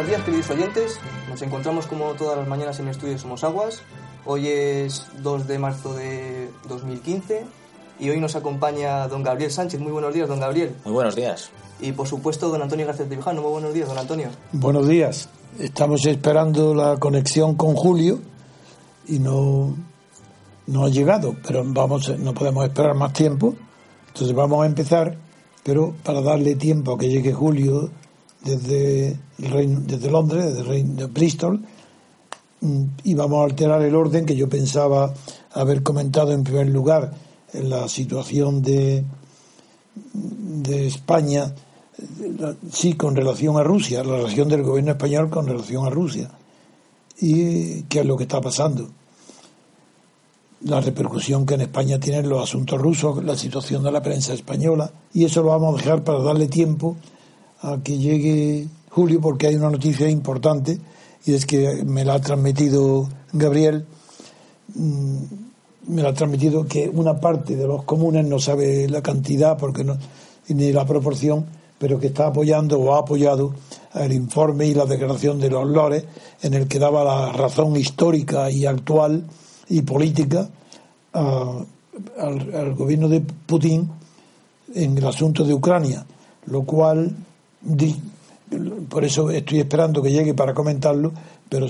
[0.00, 1.00] Buenos días, queridos oyentes.
[1.28, 3.82] Nos encontramos como todas las mañanas en el estudio Somos Aguas.
[4.24, 7.44] Hoy es 2 de marzo de 2015
[7.98, 9.78] y hoy nos acompaña don Gabriel Sánchez.
[9.78, 10.74] Muy buenos días, don Gabriel.
[10.86, 11.50] Muy buenos días.
[11.80, 13.42] Y por supuesto, don Antonio García Tribujano.
[13.42, 14.30] Muy buenos días, don Antonio.
[14.52, 15.28] Buenos días.
[15.58, 18.20] Estamos esperando la conexión con Julio
[19.06, 19.76] y no,
[20.66, 23.54] no ha llegado, pero vamos, no podemos esperar más tiempo.
[24.06, 25.18] Entonces vamos a empezar,
[25.62, 27.90] pero para darle tiempo a que llegue Julio
[28.42, 31.60] desde, Reino, desde Londres, desde Reino, de Bristol,
[32.60, 35.12] mm, y vamos a alterar el orden que yo pensaba
[35.52, 37.12] haber comentado en primer lugar
[37.52, 39.04] la situación de,
[40.14, 41.52] de España,
[42.72, 46.30] sí, con relación a Rusia, la relación del gobierno español con relación a Rusia,
[47.20, 48.88] y qué es lo que está pasando
[50.62, 54.90] la repercusión que en España tienen los asuntos rusos, la situación de la prensa española,
[55.12, 56.96] y eso lo vamos a dejar para darle tiempo
[57.62, 60.78] a que llegue Julio, porque hay una noticia importante,
[61.24, 63.86] y es que me la ha transmitido Gabriel,
[64.74, 65.16] mm,
[65.88, 69.84] me la ha transmitido que una parte de los comunes no sabe la cantidad porque
[69.84, 69.96] no,
[70.48, 71.46] ni la proporción,
[71.78, 73.54] pero que está apoyando o ha apoyado
[73.94, 76.04] el informe y la declaración de los Lores
[76.42, 79.24] en el que daba la razón histórica y actual
[79.68, 80.48] y política
[81.12, 81.66] al,
[82.18, 83.90] al, gobierno de Putin
[84.74, 86.04] en el asunto de Ucrania,
[86.46, 87.16] lo cual,
[88.88, 91.12] por eso estoy esperando que llegue para comentarlo,
[91.48, 91.66] pero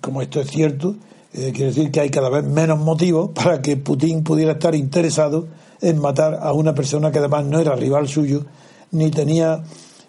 [0.00, 0.96] como esto es cierto,
[1.34, 5.48] eh, quiere decir que hay cada vez menos motivos para que Putin pudiera estar interesado
[5.80, 8.44] en matar a una persona que además no era rival suyo,
[8.92, 9.62] ni tenía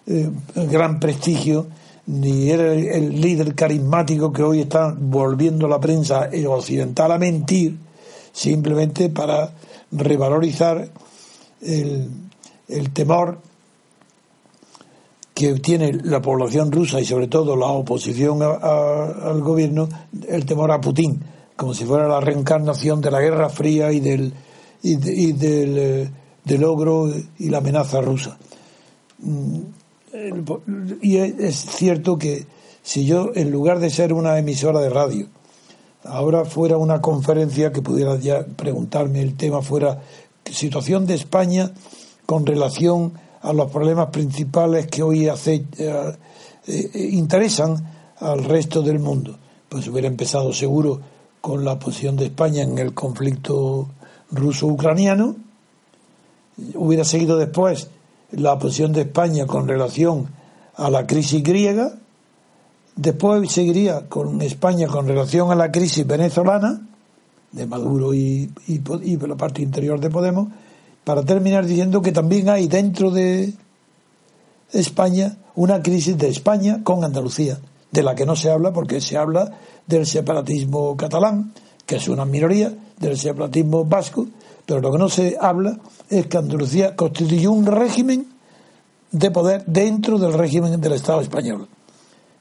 [0.06, 1.66] eh, gran prestigio,
[2.06, 7.78] ni era el líder carismático que hoy está volviendo la prensa occidental a mentir,
[8.32, 9.52] simplemente para
[9.90, 10.88] revalorizar
[11.62, 13.38] el temor
[15.34, 19.88] que tiene la población rusa y sobre todo la oposición al gobierno,
[20.28, 21.20] el temor a Putin,
[21.56, 24.32] como si fuera la reencarnación de la Guerra Fría y del,
[24.82, 26.10] y, del, eh,
[26.44, 28.38] del logro y la amenaza rusa.
[29.18, 29.60] Mm,
[31.02, 32.46] y es cierto que
[32.82, 35.26] si yo, en lugar de ser una emisora de radio,
[36.04, 40.02] ahora fuera una conferencia que pudiera ya preguntarme el tema, fuera
[40.44, 41.72] situación de España
[42.26, 46.16] con relación a los problemas principales que hoy hace, eh,
[46.66, 47.76] eh, interesan
[48.18, 49.38] al resto del mundo.
[49.68, 50.98] Pues hubiera empezado seguro
[51.42, 53.88] con la posición de España en el conflicto
[54.30, 55.36] ruso-ucraniano,
[56.74, 57.90] hubiera seguido después
[58.30, 60.28] la posición de España con relación
[60.76, 61.92] a la crisis griega,
[62.96, 66.80] después seguiría con España con relación a la crisis venezolana,
[67.52, 70.48] de Maduro y, y, y la parte interior de Podemos,
[71.04, 73.52] para terminar diciendo que también hay dentro de
[74.72, 77.58] España una crisis de España con Andalucía,
[77.92, 79.52] de la que no se habla porque se habla
[79.86, 81.52] del separatismo catalán,
[81.86, 84.26] que es una minoría, del separatismo vasco,
[84.66, 85.78] pero lo que no se habla
[86.08, 88.26] es que Andalucía constituyó un régimen
[89.12, 91.68] de poder dentro del régimen del Estado español,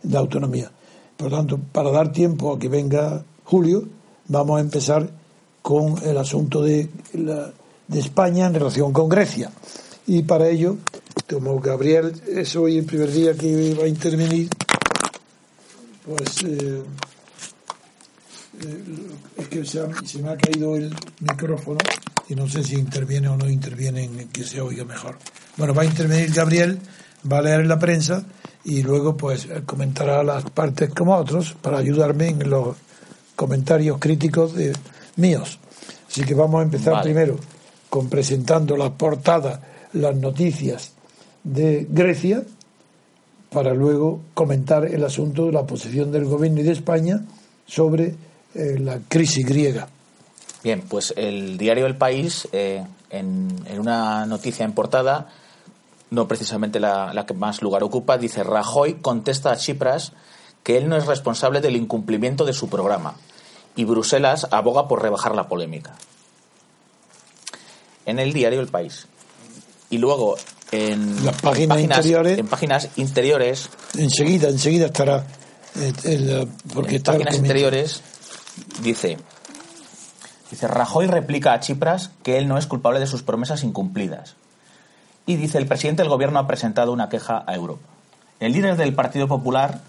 [0.01, 0.71] de autonomía.
[1.17, 3.83] Por lo tanto, para dar tiempo a que venga Julio,
[4.27, 5.09] vamos a empezar
[5.61, 7.51] con el asunto de, la,
[7.87, 9.51] de España en relación con Grecia.
[10.07, 10.77] Y para ello,
[11.29, 14.49] como Gabriel es hoy el primer día que va a intervenir,
[16.05, 16.83] pues eh,
[18.61, 18.83] eh,
[19.37, 21.79] es que se, se, me ha caído el micrófono
[22.27, 25.17] y no sé si interviene o no interviene en que se oiga mejor.
[25.57, 26.79] Bueno, va a intervenir Gabriel,
[27.31, 28.25] va a leer la prensa
[28.65, 32.75] y luego pues comentará las partes como otros para ayudarme en los
[33.35, 34.73] comentarios críticos de
[35.15, 35.59] míos.
[36.09, 37.03] Así que vamos a empezar vale.
[37.03, 37.52] primero
[37.93, 39.59] con presentando las portadas,
[39.91, 40.93] las noticias
[41.43, 42.41] de Grecia,
[43.51, 47.23] para luego comentar el asunto de la posición del gobierno y de España
[47.67, 48.15] sobre
[48.55, 49.89] eh, la crisis griega.
[50.63, 55.29] Bien, pues el diario El País, eh, en, una noticia en portada,
[56.09, 60.13] no precisamente la, la, que más lugar ocupa, dice Rajoy contesta a Chipras
[60.63, 63.17] que él no es responsable del incumplimiento de su programa
[63.75, 65.93] y Bruselas aboga por rebajar la polémica.
[68.05, 69.07] En el diario El País.
[69.89, 70.35] Y luego
[70.71, 72.37] en las páginas, interiores.
[72.37, 73.69] En páginas interiores.
[73.97, 75.25] Enseguida, enseguida estará.
[75.75, 78.01] Eh, el, porque en está páginas interiores
[78.81, 79.17] dice
[80.53, 84.35] Dice, Rajoy replica a Chipras que él no es culpable de sus promesas incumplidas.
[85.25, 87.87] Y dice, el presidente del gobierno ha presentado una queja a Europa.
[88.39, 89.81] El líder del Partido Popular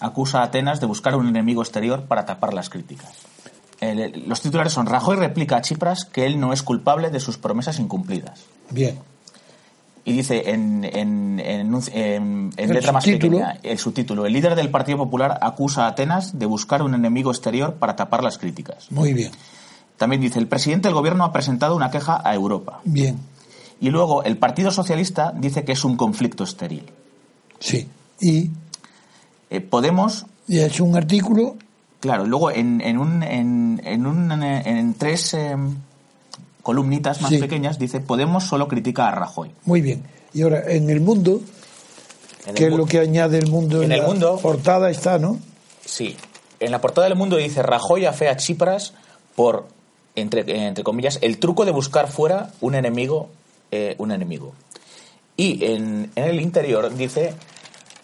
[0.00, 3.12] acusa a Atenas de buscar un enemigo exterior para tapar las críticas.
[3.80, 7.38] El, los titulares son, Rajoy replica a Chipras que él no es culpable de sus
[7.38, 8.44] promesas incumplidas.
[8.70, 8.98] Bien.
[10.06, 13.38] y dice en, en, en, un- en- letra más subtítulo.
[13.38, 14.26] pequeña el subtítulo.
[14.26, 18.22] El líder del Partido Popular acusa a Atenas de buscar un enemigo exterior para tapar
[18.22, 18.90] las críticas.
[18.92, 19.32] Muy bien,
[19.96, 22.80] También dice, el presidente del gobierno ha presentado una queja a Europa.
[22.84, 23.18] bien,
[23.80, 26.84] Y luego el Partido Socialista dice que es un conflicto estéril.
[27.58, 27.88] sí.
[28.20, 28.50] Y,
[29.50, 31.56] Eh, Podemos, y ha hecho un artículo,
[32.04, 35.56] claro, luego en, en, un, en, en, un, en tres eh,
[36.62, 37.38] columnitas más Sí.
[37.38, 39.50] pequeñas dice, Podemos solo critica a Rajoy.
[39.64, 40.02] muy bien.
[40.34, 41.40] Y ahora, en el mundo,
[42.44, 43.82] En ¿qué el es lo que añade el mundo?
[43.82, 45.38] En el la Mundo- portada está, ¿no?
[45.84, 46.14] Sí.
[46.60, 48.92] En la portada del mundo dice Rajoy afea a Chipras
[49.34, 49.66] por,
[50.14, 53.30] entre, entre comillas, el truco de buscar fuera un enemigo,
[53.70, 54.52] eh, un enemigo.
[55.38, 57.32] Y en, en el interior dice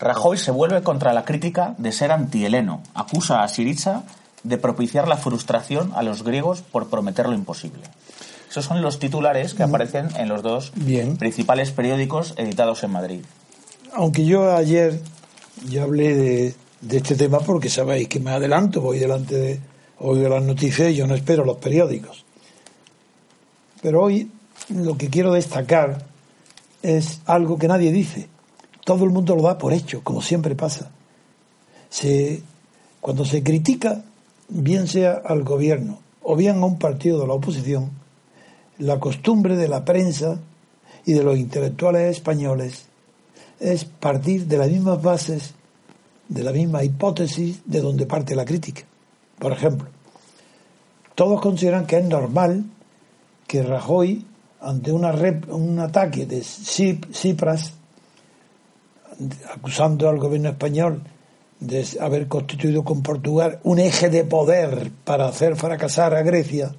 [0.01, 2.83] Rajoy se vuelve contra la crítica de ser antiheleno.
[2.95, 4.05] Acusa a Siriza
[4.43, 7.83] de propiciar la frustración a los griegos por prometer lo imposible.
[8.51, 11.19] Esos son los titulares que aparecen en los dos Bien.
[11.19, 13.21] principales periódicos editados en Madrid.
[13.93, 15.01] Aunque yo ayer
[15.69, 19.61] ya hablé de, de este tema porque sabéis que me adelanto, voy delante de,
[19.99, 22.25] oigo las noticias y yo no espero los periódicos.
[23.83, 24.31] Pero hoy
[24.71, 26.05] lo que quiero destacar
[26.83, 28.29] es algo que nadie dice.
[28.85, 30.91] Todo el mundo lo da por hecho, como siempre pasa.
[33.01, 34.05] Cuando se critica,
[34.49, 37.91] bien sea al gobierno o bien a un partido de la oposición,
[38.79, 40.39] la costumbre de la prensa
[41.07, 42.87] y de los intelectuales españoles
[43.59, 45.55] es partir de las mismas bases,
[46.29, 48.83] de la misma hipótesis de donde parte la crítica.
[49.39, 49.89] Por ejemplo,
[51.15, 52.65] todos consideran que es normal
[53.47, 54.25] que Rajoy,
[54.61, 55.13] ante una
[55.49, 57.75] un ataque de Cip- Cipras,
[59.55, 61.03] acusando al gobierno español
[61.61, 66.75] de haber constituido con Portugal un eje de poder para hacer fracasar a Grecia,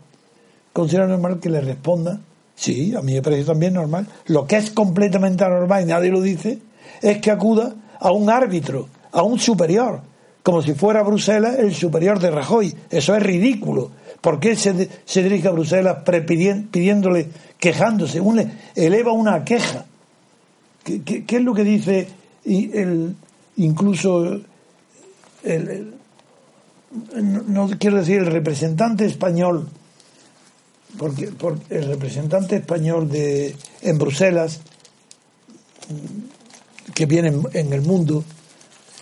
[0.73, 2.19] considera normal que le responda,
[2.55, 4.07] sí, a mí me parece también normal.
[4.25, 6.57] Lo que es completamente anormal y nadie lo dice,
[7.01, 10.01] es que acuda a un árbitro, a un superior,
[10.41, 12.75] como si fuera Bruselas el superior de Rajoy.
[12.89, 13.91] Eso es ridículo.
[14.21, 17.27] ¿Por qué se, se dirige a Bruselas pidiéndole,
[17.59, 18.19] quejándose?
[18.75, 19.85] Eleva una queja.
[20.83, 22.07] ¿Qué, qué- qué es lo que dice
[22.45, 23.15] y el,
[23.57, 24.39] incluso
[25.43, 25.93] el-
[27.47, 29.69] no, quiero decir el representante español
[30.97, 34.59] porque, porque el representante español de en Bruselas
[35.89, 38.25] mm, que viene en, el mundo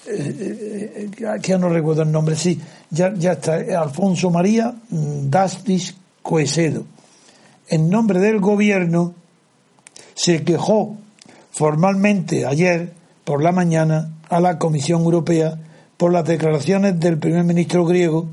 [0.06, 2.60] eh, eh, que ya no recuerdo el nombre sí
[2.92, 6.86] ya, ya está eh, Alfonso María mm, Dastis Coesedo
[7.70, 9.16] en nombre del gobierno
[10.14, 10.96] se quejó
[11.52, 12.99] formalmente ayer
[13.30, 15.60] por la mañana a la Comisión Europea
[15.98, 18.26] por las declaraciones del primer ministro griego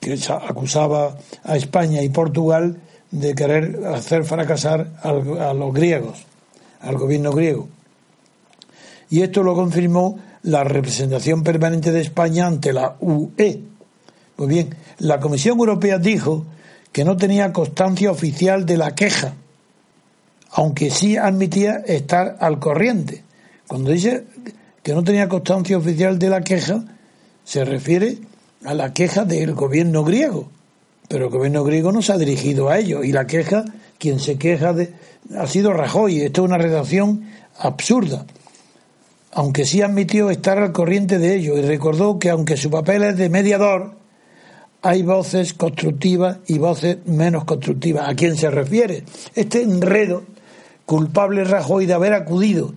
[0.00, 2.78] que sa- acusaba a España y Portugal
[3.10, 6.24] de querer hacer fracasar a los griegos,
[6.80, 7.68] al gobierno griego.
[9.10, 13.60] Y esto lo confirmó la representación permanente de España ante la UE.
[14.36, 16.46] Pues bien, la Comisión Europea dijo
[16.92, 19.34] que no tenía constancia oficial de la queja,
[20.50, 23.22] aunque sí admitía estar al corriente.
[23.66, 24.24] Cuando dice
[24.82, 26.84] que no tenía constancia oficial de la queja,
[27.44, 28.18] se refiere
[28.64, 30.50] a la queja del gobierno griego.
[31.08, 33.04] Pero el gobierno griego no se ha dirigido a ello.
[33.04, 33.64] Y la queja,
[33.98, 34.92] quien se queja de,
[35.36, 36.20] ha sido Rajoy.
[36.20, 37.28] Esto es una redacción
[37.58, 38.26] absurda.
[39.32, 43.16] Aunque sí admitió estar al corriente de ello y recordó que aunque su papel es
[43.16, 43.94] de mediador,
[44.82, 48.08] hay voces constructivas y voces menos constructivas.
[48.08, 49.04] ¿A quién se refiere?
[49.34, 50.24] Este enredo
[50.84, 52.74] culpable Rajoy de haber acudido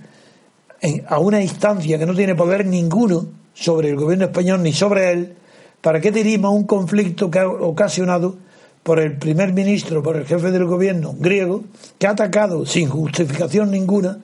[0.86, 5.12] en- a una instancia que no tiene poder ninguno sobre el gobierno español ni sobre
[5.12, 5.34] él,
[5.82, 8.38] para que dirima un conflicto que ha ocasionado
[8.84, 11.64] por el primer ministro, por el jefe del gobierno griego,
[11.98, 14.20] que ha atacado sin justificación ninguna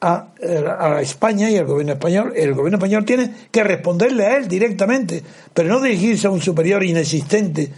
[0.00, 2.32] a, eh, a España y al gobierno español.
[2.36, 5.22] El gobierno español tiene que responderle a él directamente,
[5.54, 7.70] pero no dirigirse a un superior inexistente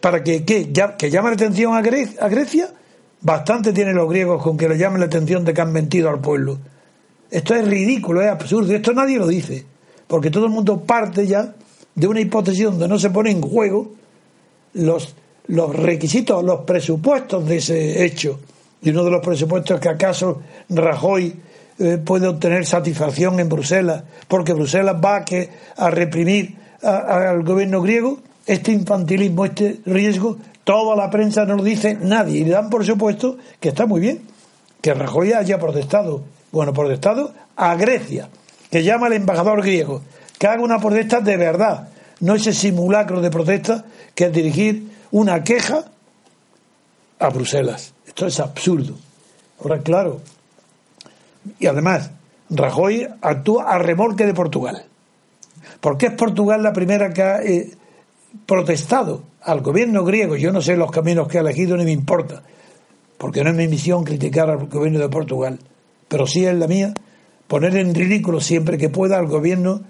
[0.00, 0.44] para que.
[0.72, 2.68] Ya- que llame la atención a Grecia.
[3.22, 6.20] Bastante tienen los griegos con que le llamen la atención de que han mentido al
[6.20, 6.58] pueblo.
[7.30, 8.72] Esto es ridículo, es absurdo.
[8.72, 9.64] Esto nadie lo dice,
[10.06, 11.54] porque todo el mundo parte ya
[11.94, 13.92] de una hipótesis donde no se pone en juego
[14.74, 15.14] los,
[15.48, 18.38] los requisitos, los presupuestos de ese hecho.
[18.82, 21.34] Y uno de los presupuestos es que acaso Rajoy
[21.78, 25.24] eh, puede obtener satisfacción en Bruselas, porque Bruselas va a,
[25.76, 28.18] a reprimir al gobierno griego.
[28.46, 32.40] Este infantilismo, este riesgo, toda la prensa no lo dice nadie.
[32.40, 34.22] Y le dan por supuesto que está muy bien,
[34.80, 36.35] que Rajoy haya protestado.
[36.52, 38.28] Bueno, protestado a Grecia,
[38.70, 40.02] que llama al embajador griego,
[40.38, 41.88] que haga una protesta de verdad,
[42.20, 43.84] no ese simulacro de protesta
[44.14, 45.84] que es dirigir una queja
[47.18, 47.92] a Bruselas.
[48.06, 48.94] Esto es absurdo.
[49.62, 50.20] Ahora, claro,
[51.58, 52.10] Y además,
[52.50, 54.84] Rajoy actúa a remolque de Portugal.
[55.80, 57.70] ¿Por qué es Portugal la primera que ha eh,
[58.46, 60.36] protestado al gobierno griego?
[60.36, 62.42] Yo no sé los caminos que ha elegido ni me importa,
[63.18, 65.58] porque no es mi misión criticar al gobierno de Portugal,
[66.08, 66.94] pero sí es la mía
[67.46, 69.82] poner en ridículo siempre que pueda al gobierno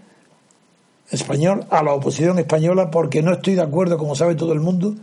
[1.10, 4.94] español, a la oposición española, porque no estoy de acuerdo, como sabe todo el mundo,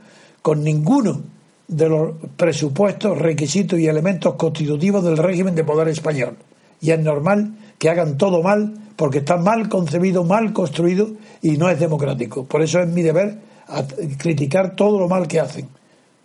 [0.41, 1.21] con ninguno
[1.67, 6.37] de los presupuestos, requisitos y elementos constitutivos del régimen de poder español.
[6.81, 11.09] Y es normal que hagan todo mal porque está mal concebido, mal construido
[11.41, 12.45] y no es democrático.
[12.45, 13.39] Por eso es mi deber
[14.17, 15.69] criticar todo lo mal que hacen.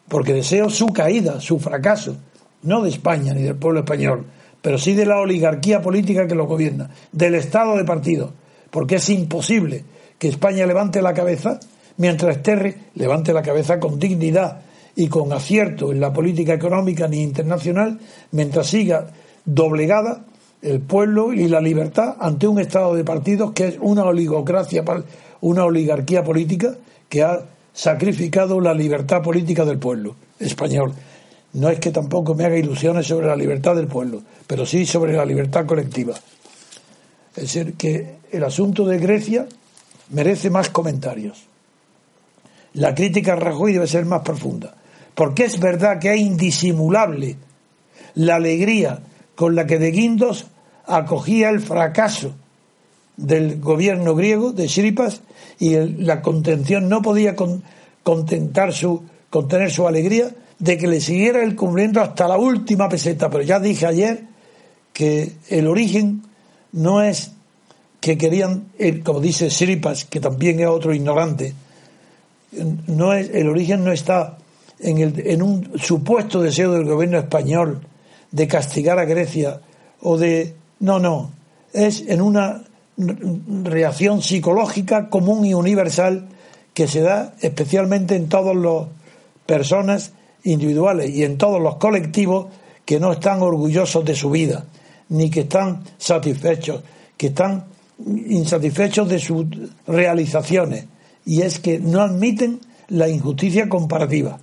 [0.08, 2.16] Porque deseo su caída, su fracaso,
[2.62, 4.26] no de España ni del pueblo español,
[4.62, 8.32] pero sí de la oligarquía política que lo gobierna, del Estado de partido.
[8.70, 9.84] Porque es imposible
[10.18, 11.60] que España levante la cabeza
[11.98, 14.60] mientras Terry levante la cabeza con dignidad
[14.96, 18.00] y con acierto en la política económica ni internacional,
[18.32, 19.06] mientras siga
[19.44, 20.24] doblegada
[20.62, 24.82] el pueblo y la libertad ante un estado de partidos que es una oligocracia,
[25.40, 26.74] una oligarquía política
[27.08, 30.92] que ha sacrificado la libertad política del pueblo español.
[31.58, 35.12] No es que tampoco me haga ilusiones sobre la libertad del pueblo, pero sí sobre
[35.14, 36.14] la libertad colectiva.
[37.34, 39.48] Es decir, que el asunto de Grecia
[40.10, 41.46] merece más comentarios.
[42.74, 44.76] La crítica a Rajoy debe ser más profunda,
[45.16, 47.36] porque es verdad que es indisimulable
[48.14, 49.00] la alegría
[49.34, 50.46] con la que de Guindos
[50.86, 52.34] acogía el fracaso
[53.16, 55.22] del gobierno griego de Shripas
[55.58, 57.34] y la contención no podía
[58.04, 63.30] contentar su, contener su alegría de que le siguiera el cumpliendo hasta la última peseta.
[63.30, 64.24] Pero ya dije ayer
[64.92, 66.22] que el origen
[66.72, 67.32] no es
[68.00, 68.68] que querían,
[69.04, 71.54] como dice Shripas, que también es otro ignorante,
[72.86, 74.38] no es, el origen no está
[74.78, 77.80] en, el, en un supuesto deseo del gobierno español
[78.30, 79.60] de castigar a Grecia
[80.00, 80.54] o de...
[80.80, 81.32] No, no,
[81.72, 82.62] es en una
[83.64, 86.28] reacción psicológica común y universal
[86.72, 88.86] que se da especialmente en todas las
[89.46, 90.12] personas
[90.44, 92.46] individuales y en todos los colectivos
[92.84, 94.64] que no están orgullosos de su vida,
[95.10, 96.82] ni que están satisfechos,
[97.16, 97.66] que están
[98.06, 99.46] insatisfechos de sus
[99.86, 100.86] realizaciones,
[101.24, 104.38] y es que no admiten la injusticia comparativa.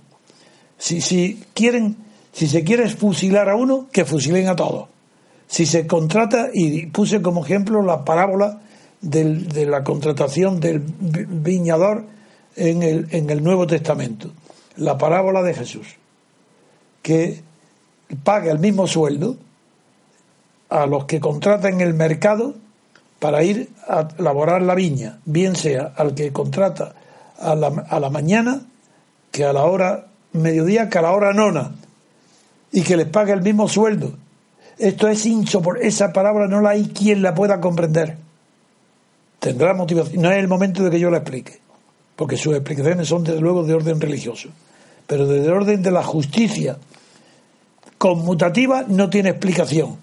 [0.78, 1.96] Si, si quieren
[2.36, 4.88] si se quiere fusilar a uno, que fusilen a todos.
[5.48, 8.60] Si se contrata, y puse como ejemplo la parábola
[9.00, 12.04] de la contratación del viñador
[12.54, 14.32] en el, en el Nuevo Testamento,
[14.76, 15.96] la parábola de Jesús,
[17.02, 17.42] que
[18.24, 19.36] paga el mismo sueldo
[20.68, 22.54] a los que contratan el mercado
[23.18, 26.94] para ir a laborar la viña, bien sea al que contrata
[27.38, 28.62] a la, a la mañana
[29.30, 31.72] que a la hora mediodía que a la hora nona
[32.72, 34.14] y que les pague el mismo sueldo.
[34.78, 35.88] Esto es insoportable.
[35.88, 38.18] Esa palabra no la hay quien la pueda comprender.
[39.38, 40.22] Tendrá motivación.
[40.22, 41.60] No es el momento de que yo la explique,
[42.14, 44.50] porque sus explicaciones son desde luego de orden religioso.
[45.06, 46.78] Pero desde el orden de la justicia
[47.98, 49.96] conmutativa no tiene explicación,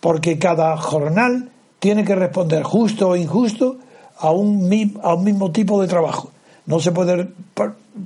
[0.00, 3.78] porque cada jornal tiene que responder justo o injusto
[4.18, 6.30] a un, a un mismo tipo de trabajo.
[6.66, 7.28] No se puede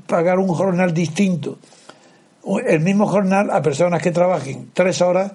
[0.07, 1.59] pagar un jornal distinto
[2.67, 5.33] el mismo jornal a personas que trabajen tres horas,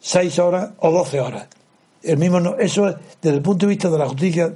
[0.00, 1.46] seis horas o doce horas.
[2.02, 4.52] El mismo no, eso es, desde el punto de vista de la justicia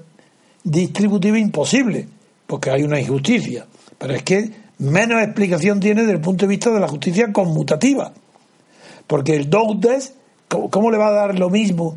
[0.62, 2.08] distributiva imposible,
[2.46, 3.66] porque hay una injusticia.
[3.98, 8.12] Pero es que menos explicación tiene desde el punto de vista de la justicia conmutativa.
[9.06, 10.14] Porque el DOUDES,
[10.48, 11.96] ¿cómo, le va a dar lo mismo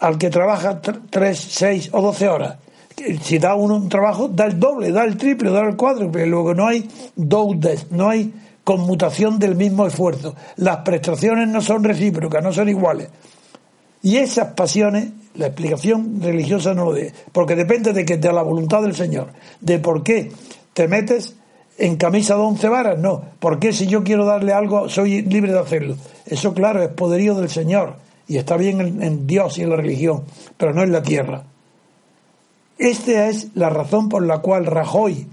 [0.00, 2.56] al que trabaja tres, seis o doce horas?
[3.22, 6.26] si da uno un trabajo, da el doble, da el triple, da el cuádruple.
[6.26, 10.34] Luego no hay doubles, no hay conmutación del mismo esfuerzo.
[10.56, 13.08] Las prestaciones no son recíprocas, no son iguales.
[14.02, 18.42] Y esas pasiones, la explicación religiosa no lo de, porque depende de que de la
[18.42, 19.28] voluntad del Señor,
[19.60, 20.30] de por qué
[20.74, 21.36] te metes
[21.78, 25.58] en camisa de once varas, no, porque si yo quiero darle algo soy libre de
[25.58, 25.96] hacerlo.
[26.26, 27.96] Eso claro, es poderío del Señor
[28.28, 30.24] y está bien en Dios y en la religión,
[30.56, 31.44] pero no en la tierra.
[32.78, 35.26] Esta es la razón por la cual Rajoy,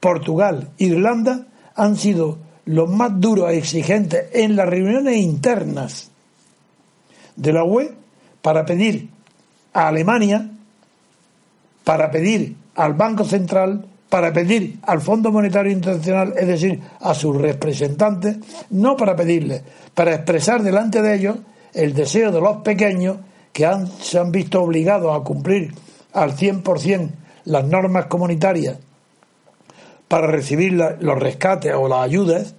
[0.00, 6.10] Portugal, Irlanda han sido los más duros e exigentes en las reuniones internas
[7.36, 7.92] de la UE
[8.42, 9.08] para pedir
[9.72, 10.50] a Alemania,
[11.84, 17.36] para pedir al Banco Central, para pedir al Fondo Monetario Internacional, es decir, a sus
[17.36, 18.38] representantes,
[18.70, 19.62] no para pedirles,
[19.94, 21.36] para expresar delante de ellos
[21.74, 23.18] el deseo de los pequeños
[23.52, 25.74] que han, se han visto obligados a cumplir
[26.12, 27.10] al 100%
[27.44, 28.78] las normas comunitarias
[30.06, 32.54] para recibir los rescates o las ayudas,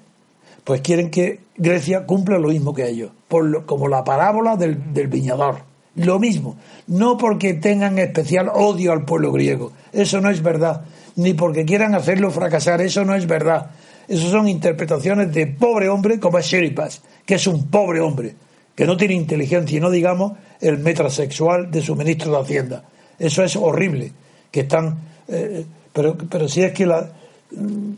[0.64, 3.12] pues quieren que Grecia cumpla lo mismo que ellos.
[3.28, 5.70] por como la parábola del viñador.
[5.96, 6.56] Lo mismo,
[6.88, 10.86] no porque tengan especial odio al pueblo griego, eso no es verdad,
[11.20, 13.72] ni porque quieran hacerlo fracasar, eso no es verdad.
[14.08, 18.34] Esas son interpretaciones de pobre hombre como es Sheripas, que es un pobre hombre,
[18.74, 22.84] que no tiene inteligencia y no digamos el metrosexual de su ministro de Hacienda.
[23.18, 24.14] Eso es horrible,
[24.50, 24.98] que están...
[25.28, 27.12] Eh, pero, pero si es que la,
[27.52, 27.94] mm,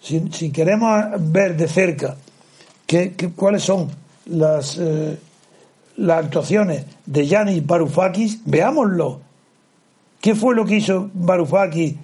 [0.00, 2.16] si, queremos ver de cerca
[2.86, 3.88] qué, cuáles son
[4.26, 5.16] las, eh,
[5.98, 9.20] las actuaciones de Yanis Varoufakis, veámoslo.
[10.20, 11.94] ¿Qué fue lo que hizo Varoufakis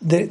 [0.00, 0.26] de,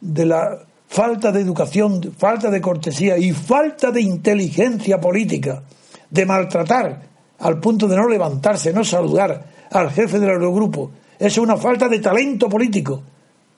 [0.00, 0.58] de, la
[0.88, 5.62] falta de educación, falta de cortesía y falta de inteligencia política,
[6.10, 7.02] de maltratar
[7.38, 10.90] al punto de no levantarse, no saludar al jefe del Eurogrupo?
[11.18, 13.02] Es una falta de talento político,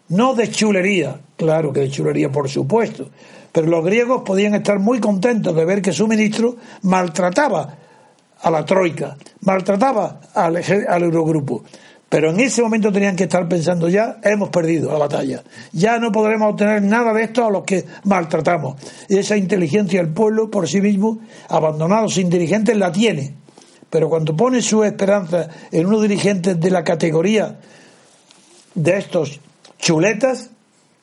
[0.09, 3.11] no de chulería, claro que de chulería, por supuesto,
[3.53, 7.77] pero los griegos podían estar muy contentos de ver que su ministro maltrataba
[8.43, 11.65] a la Troika, maltrataba al, al Eurogrupo.
[12.09, 15.43] Pero en ese momento tenían que estar pensando ya, hemos perdido la batalla.
[15.73, 18.81] Ya no podremos obtener nada de esto a los que maltratamos.
[19.09, 23.35] Y esa inteligencia del pueblo por sí mismo, abandonado sin dirigentes, la tiene.
[23.91, 27.59] Pero cuando pone su esperanza en unos dirigentes de la categoría
[28.75, 29.41] de estos
[29.79, 30.51] chuletas,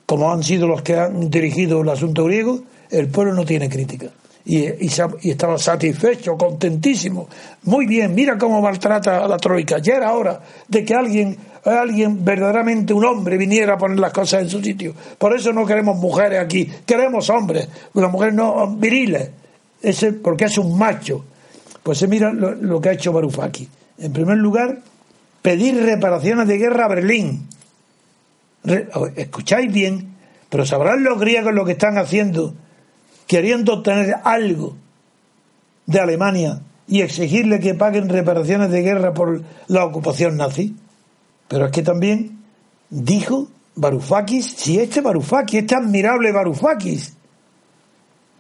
[0.06, 4.12] como han sido los que han dirigido el asunto griego, el pueblo no tiene crítica.
[4.45, 4.65] Y,
[5.29, 7.29] estaba satisfecho, contentísimo.
[7.63, 9.77] Muy bien, mira cómo maltrata a la Troika.
[9.79, 14.43] Ya era hora de que alguien, alguien, verdaderamente un hombre, viniera a poner las cosas
[14.43, 14.93] en su sitio.
[15.17, 19.29] Por eso no queremos mujeres aquí, queremos hombres, una mujer no viriles,
[19.82, 21.23] ese, porque es un macho.
[21.82, 23.67] Pues se mira lo, lo que ha hecho Barufaki.
[23.99, 24.79] En primer lugar,
[25.41, 27.47] pedir reparaciones de guerra a Berlín
[29.15, 30.15] escucháis bien,
[30.49, 32.53] pero sabrán los griegos lo que están haciendo,
[33.27, 34.75] queriendo obtener algo
[35.86, 40.75] de Alemania y exigirle que paguen reparaciones de guerra por la ocupación nazi.
[41.47, 42.39] Pero es que también
[42.89, 47.13] dijo Varoufakis, si este Varoufakis, este admirable Varoufakis,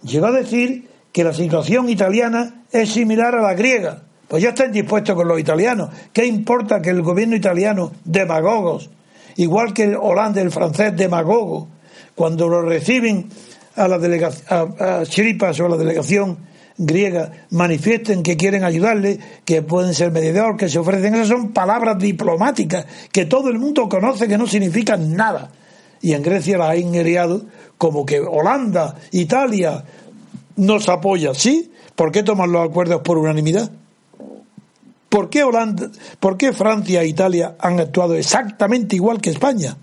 [0.03, 4.03] llegó a decir que la situación italiana es similar a la griega.
[4.27, 5.89] Pues ya están dispuestos con los italianos.
[6.11, 8.89] ¿Qué importa que el gobierno italiano, demagogos,
[9.35, 11.67] igual que el holandés, el francés demagogo,
[12.15, 13.29] cuando lo reciben
[13.75, 16.37] a la delegación, a, Chiripas o a la delegación
[16.77, 21.13] griega, manifiesten que quieren ayudarle, que pueden ser mediador, que se ofrecen.
[21.15, 25.51] Esas son palabras diplomáticas que todo el mundo conoce que no significan nada.
[26.01, 27.45] Y en Grecia las ha ingeriado
[27.77, 29.83] como que Holanda, Italia
[30.55, 31.33] nos apoya.
[31.33, 31.71] ¿Sí?
[31.95, 33.71] ¿Por qué toman los acuerdos por unanimidad?
[35.09, 39.77] ¿Por qué, Holanda, ¿Por qué Francia e Italia han actuado exactamente igual que España?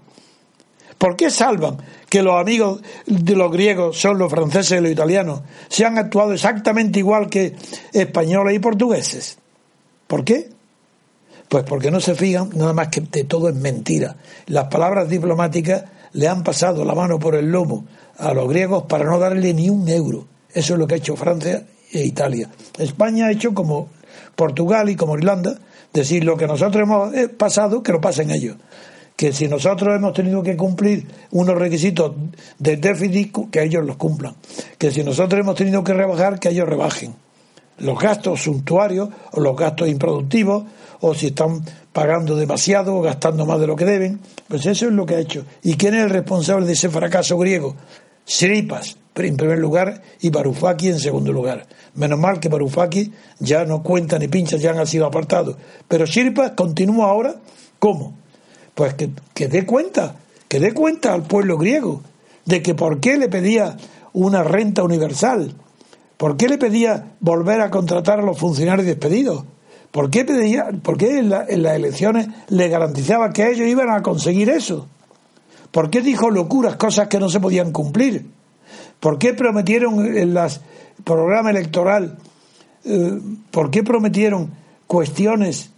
[1.01, 1.79] ¿Por qué salvan
[2.11, 5.41] que los amigos de los griegos son los franceses y los italianos?
[5.71, 7.57] Se han actuado exactamente igual que
[7.95, 9.39] españoles y portugueses.
[10.07, 10.51] ¿Por qué?
[11.49, 14.15] Pues porque no se fijan nada más que de todo es mentira.
[14.49, 17.87] Las palabras diplomáticas le han pasado la mano por el lomo
[18.19, 20.27] a los griegos para no darle ni un euro.
[20.53, 22.51] Eso es lo que ha hecho Francia e Italia.
[22.77, 23.89] España ha hecho como
[24.37, 25.59] Portugal y como Irlanda,
[25.95, 28.59] decir lo que nosotros hemos eh, pasado, que lo pasen ellos.
[29.21, 32.15] Que si nosotros hemos tenido que cumplir unos requisitos
[32.59, 34.35] de déficit, que ellos los cumplan.
[34.79, 37.15] Que si nosotros hemos tenido que rebajar, que ellos rebajen.
[37.81, 40.65] Los gastos suntuarios o los gastos improductivos,
[41.01, 44.21] o si están pagando demasiado o gastando más de lo que deben.
[44.49, 45.45] Pues eso es lo que ha hecho.
[45.63, 47.77] ¿Y quién es el responsable de ese fracaso griego?
[48.25, 51.67] Siripas, en primer lugar, y Barufaki en segundo lugar.
[51.95, 55.59] Menos mal que Barufaki ya no cuenta ni pincha, ya han sido apartados.
[55.87, 57.35] Pero Siripas continúa ahora,
[57.79, 58.20] ¿cómo?
[58.81, 60.17] Pues que, dé cuenta,
[60.49, 62.01] que dé cuenta al pueblo griego
[62.47, 63.77] de que por qué le pedía
[64.15, 65.53] una renta universal,
[66.17, 69.45] por qué le pedía volver a contratar a los funcionarios despedidos,
[69.91, 74.01] por qué, pedía, por qué en, en las elecciones le garantizaba que ellos iban a
[74.01, 74.87] conseguir eso.
[75.73, 78.31] ¿Por qué dijo locuras, cosas que no se podían cumplir?
[78.99, 80.63] ¿Por qué prometieron en las
[81.05, 82.17] programa electoral,
[82.87, 84.53] eh, ¿por qué prometieron
[84.87, 85.71] cuestiones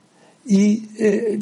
[0.44, 1.38] y eh,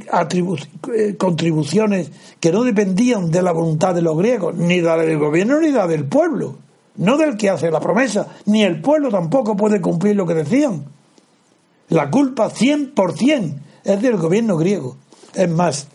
[0.95, 5.19] eh, contribuciones que no dependían de la voluntad de los griegos, ni de la del
[5.19, 6.59] gobierno ni de la del pueblo?
[6.97, 10.85] No del que hace la promesa, ni el pueblo tampoco puede cumplir lo que decían.
[11.89, 14.97] La culpa 100% es del gobierno griego.
[15.35, 15.89] Es más,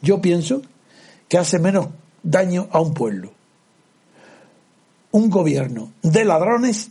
[0.00, 0.62] yo pienso
[1.28, 1.88] que hace menos
[2.22, 3.32] daño a un pueblo.
[5.10, 6.90] Un gobierno de ladrones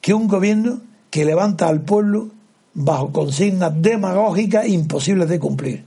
[0.00, 2.30] que un gobierno que levanta al pueblo
[2.74, 5.84] bajo consignas demagógicas imposibles de cumplir.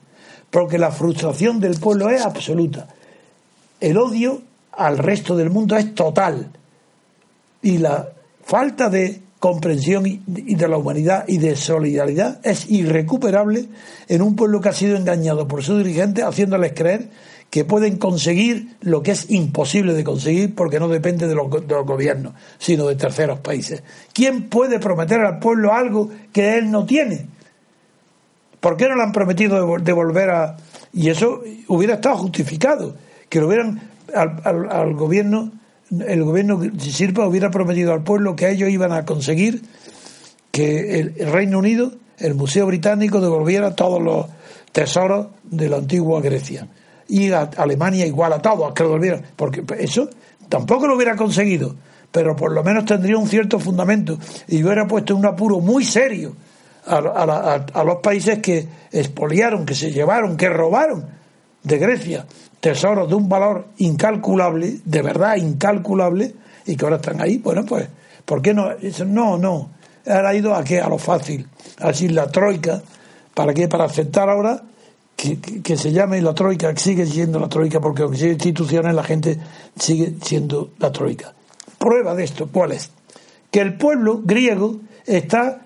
[0.49, 2.87] Porque la frustración del pueblo es absoluta.
[3.79, 4.41] El odio
[4.71, 6.51] al resto del mundo es total.
[7.61, 8.09] Y la
[8.43, 13.67] falta de comprensión y de la humanidad y de solidaridad es irrecuperable
[14.07, 17.09] en un pueblo que ha sido engañado por sus dirigentes haciéndoles creer
[17.53, 22.33] que pueden conseguir lo que es imposible de conseguir porque no depende de los, gobiernos,
[22.57, 23.83] sino de terceros países.
[24.11, 27.27] ¿Quién puede prometer al pueblo algo que él no tiene?
[28.59, 30.57] ¿Por qué no le han prometido devolver a...
[30.93, 32.95] Y eso hubiera estado justificado,
[33.29, 35.51] que lo hubieran al, gobierno,
[35.91, 39.61] el gobierno Sirpa hubiera prometido al pueblo que ellos iban a conseguir
[40.49, 44.25] que el Reino Unido, el Museo Británico, devolviera todos los
[44.71, 46.67] tesoros de la antigua Grecia
[47.13, 50.09] y a Alemania igual a todo, que lo volvieran, porque eso
[50.49, 51.75] tampoco lo hubiera conseguido,
[52.11, 56.35] pero por lo menos tendría un cierto fundamento y hubiera puesto un apuro muy serio
[56.87, 56.97] a,
[57.71, 61.05] a, los países que expoliaron, que se llevaron, que robaron
[61.61, 62.25] de Grecia
[62.59, 66.33] tesoros de un valor incalculable, de verdad incalculable,
[66.65, 67.37] y que ahora están ahí.
[67.37, 67.87] Bueno, pues,
[68.25, 68.69] ¿por qué no?
[69.05, 69.69] No, no.
[70.07, 70.79] Ahora ha ido a qué?
[70.81, 71.45] A lo fácil.
[71.79, 72.81] Así la troika.
[73.35, 73.67] ¿Para qué?
[73.67, 74.63] Para aceptar ahora
[75.15, 79.37] que, se llame la Troika, sigue siendo la Troika, porque aunque sea instituciones, la gente
[79.77, 81.33] sigue siendo la Troika.
[81.77, 82.91] Prueba de esto, ¿cuál es?
[83.51, 85.61] Que el pueblo griego está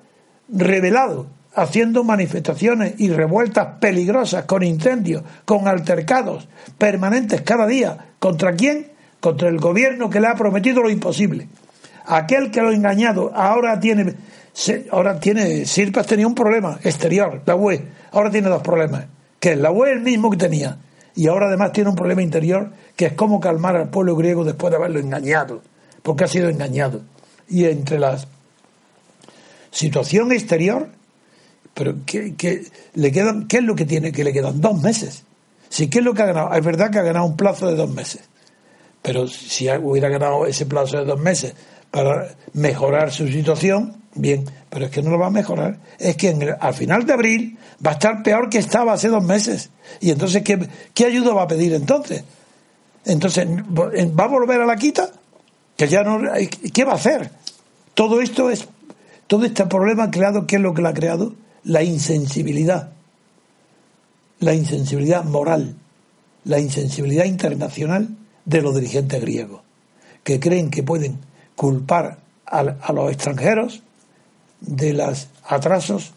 [0.49, 7.97] revelado, haciendo manifestaciones y revueltas peligrosas, con incendios, con altercados permanentes cada día.
[8.19, 8.91] ¿Contra quién?
[9.19, 11.47] Contra el gobierno que le ha prometido lo imposible.
[12.05, 14.13] Aquel que lo ha engañado ahora tiene,
[14.91, 19.05] ahora tiene, Sirpas tenía un problema exterior, la UE, ahora tiene dos problemas
[19.39, 20.77] que la UE es el mismo que tenía.
[21.15, 24.71] Y ahora además tiene un problema interior que es cómo calmar al pueblo griego después
[24.71, 25.61] de haberlo engañado,
[26.03, 27.01] porque ha sido engañado.
[27.47, 28.17] Y entre la
[29.71, 30.89] situación exterior,
[31.73, 34.11] pero que, le quedan, ¿qué es lo que tiene?
[34.11, 35.23] Que le quedan dos meses.
[35.69, 36.53] Sí, ¿qué es lo que ha ganado?
[36.53, 38.21] Es verdad que ha ganado un plazo de dos meses.
[39.01, 41.53] Pero si hubiera ganado ese plazo de dos meses
[41.91, 45.77] para mejorar su situación, bien, pero es que no lo va a mejorar.
[45.99, 49.69] Es que al final de abril va a estar peor que estaba hace dos meses.
[50.01, 52.23] Y entonces, ¿qué, qué ayuda va a pedir entonces?
[53.05, 55.09] Entonces, ¿va a volver a la quita?
[55.75, 56.19] Que ya no,
[56.73, 57.31] ¿Qué va a hacer?
[57.93, 58.67] Todo esto es,
[59.27, 61.33] todo este problema creado, ¿qué es lo que lo ha creado?
[61.63, 62.91] La insensibilidad.
[64.39, 65.75] La insensibilidad moral,
[66.43, 68.09] la insensibilidad internacional
[68.45, 69.61] de los dirigentes griegos,
[70.23, 71.19] que creen que pueden
[71.57, 73.81] culpar a los extranjeros
[74.61, 76.13] de los atrasos,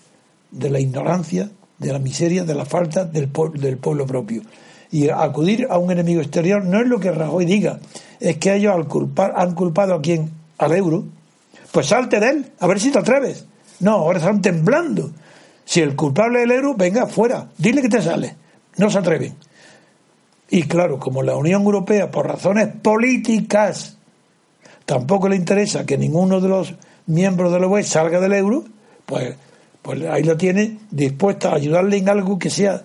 [0.52, 4.42] de la ignorancia, de la miseria, de la falta del, del pueblo propio.
[4.92, 7.80] Y acudir a un enemigo exterior no es lo que Rajoy diga,
[8.20, 11.04] es que ellos al culpar, han culpado a quien, al euro,
[11.72, 13.46] pues salte de él, a ver si te atreves.
[13.80, 15.10] No, ahora están temblando.
[15.64, 18.34] Si el culpable es el euro, venga, fuera, dile que te sale.
[18.76, 19.34] No se atreven.
[20.50, 23.96] Y claro, como la Unión Europea, por razones políticas,
[24.90, 26.74] tampoco le interesa que ninguno de los
[27.06, 28.64] miembro de la UE salga del euro,
[29.06, 29.36] pues,
[29.82, 32.82] pues ahí la tiene dispuesta a ayudarle en algo que sea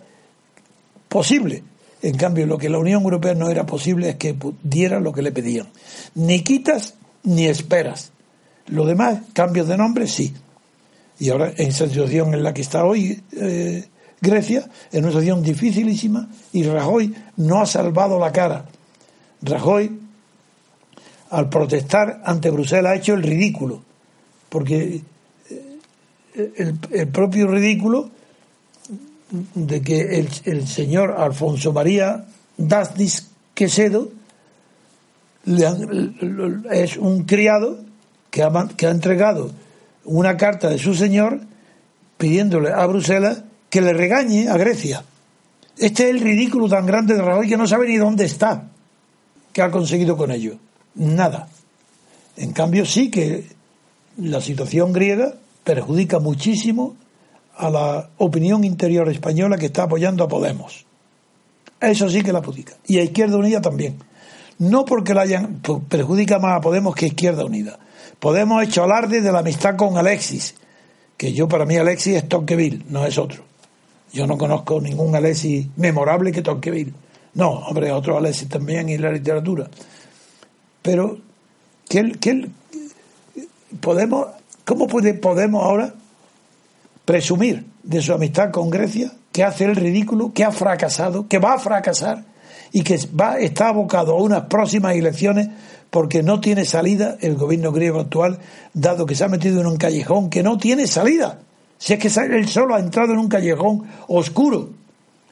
[1.09, 1.63] posible.
[2.03, 5.23] En cambio, lo que la Unión Europea no era posible es que diera lo que
[5.23, 5.67] le pedían.
[6.13, 8.11] Ni quitas ni esperas.
[8.67, 10.31] Lo demás, cambios de nombre, sí.
[11.17, 13.83] Y ahora, en esa situación en la que está hoy eh,
[14.21, 18.65] Grecia, en una situación dificilísima, y Rajoy no ha salvado la cara.
[19.41, 20.04] Rajoy,
[21.29, 23.81] al protestar ante Bruselas, ha hecho el ridículo
[24.55, 25.01] porque
[25.49, 28.09] eh, el, propio ridículo
[29.53, 34.11] de que el, señor Alfonso María Dasnis Quesedo
[36.71, 37.79] es un criado
[38.29, 39.51] que ha, que ha entregado
[40.05, 41.41] una carta de su señor
[42.17, 45.03] pidiéndole a Bruselas que le regañe a Grecia.
[45.77, 48.69] Este es el ridículo tan grande de Rajoy que no sabe ni dónde está.
[49.51, 50.57] ¿Qué ha conseguido con ello?
[50.95, 51.47] Nada.
[52.37, 53.45] En cambio, sí que
[54.17, 56.95] la situación griega perjudica muchísimo
[57.57, 60.85] a la opinión interior española que está apoyando a Podemos.
[61.79, 62.73] Eso sí que la perjudica.
[62.87, 63.97] Y a Izquierda Unida también.
[64.57, 67.77] No porque la hayan perjudica más a Podemos que a Izquierda Unida.
[68.19, 70.55] Podemos hecho alarde de la amistad con Alexis,
[71.17, 73.43] que yo para mí Alexis es Tonqueville, no es otro.
[74.13, 76.93] Yo no conozco ningún Alexis memorable que Tonqueville.
[77.33, 79.69] No, hombre, otro Alexis también en la literatura.
[80.85, 81.17] Pero
[81.89, 82.47] que que
[83.81, 84.27] podemos,
[84.63, 85.95] ¿cómo podemos ahora
[87.05, 91.53] presumir de su amistad con Grecia, que hace el ridículo, que ha fracasado, que va
[91.53, 92.23] a fracasar
[92.71, 95.49] y que va, está abocado a unas próximas elecciones
[95.89, 98.37] porque no tiene salida el gobierno griego actual,
[98.75, 101.39] dado que se ha metido en un callejón que no tiene salida.
[101.79, 104.69] Si es que él solo ha entrado en un callejón oscuro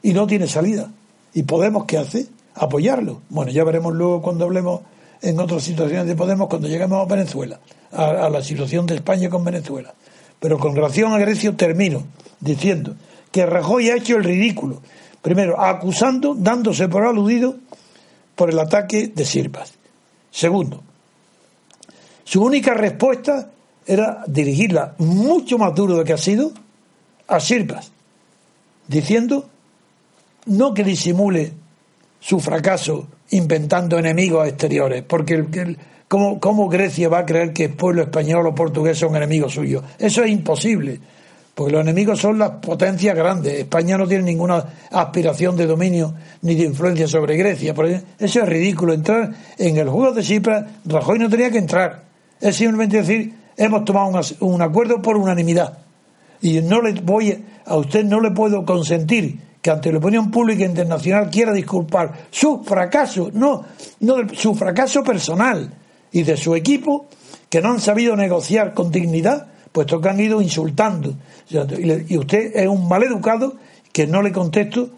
[0.01, 0.89] y no tiene salida.
[1.35, 2.27] ¿Y Podemos qué hace?
[2.55, 3.21] Apoyarlo.
[3.29, 4.81] Bueno, ya veremos luego cuando hablemos
[5.23, 7.59] en otras situaciones de Podemos cuando llegamos a Venezuela,
[7.91, 9.93] a, la situación de España con Venezuela.
[10.39, 12.03] Pero con relación a Grecia termino
[12.41, 12.95] diciendo
[13.31, 14.81] que Rajoy ha hecho el ridículo.
[15.21, 17.55] Primero, acusando, dándose por aludido
[18.35, 19.73] por el ataque de Sirpas.
[20.29, 20.83] Segundo,
[22.25, 23.49] su única respuesta
[23.85, 26.51] era dirigirla mucho más duro de que ha sido
[27.27, 27.91] a Sirpas,
[28.87, 29.49] diciendo
[30.45, 31.53] no que disimule
[32.19, 38.03] su fracaso inventando enemigos exteriores, porque el, ¿cómo, Grecia va a creer que el pueblo
[38.03, 39.83] español o portugués son enemigos suyos?
[39.97, 40.99] Eso es imposible,
[41.55, 43.53] porque los enemigos son las potencias grandes.
[43.55, 47.73] España no tiene ninguna aspiración de dominio ni de influencia sobre Grecia.
[48.19, 48.93] Eso es ridículo.
[48.93, 52.03] Entrar en el juego de Cipras, Rajoy no tenía que entrar.
[52.39, 55.79] Es simplemente decir, hemos tomado un, un acuerdo por unanimidad.
[56.41, 60.65] Y no le voy, a usted no le puedo consentir que ante la opinión pública
[60.65, 63.63] internacional quiera disculpar su fracaso, no,
[64.01, 65.73] no su fracaso personal
[66.11, 67.07] y de su equipo
[67.49, 71.15] que no han sabido negociar con dignidad, puesto que han ido insultando.
[71.49, 73.55] Y usted es un maleducado
[73.93, 74.89] que no le contesto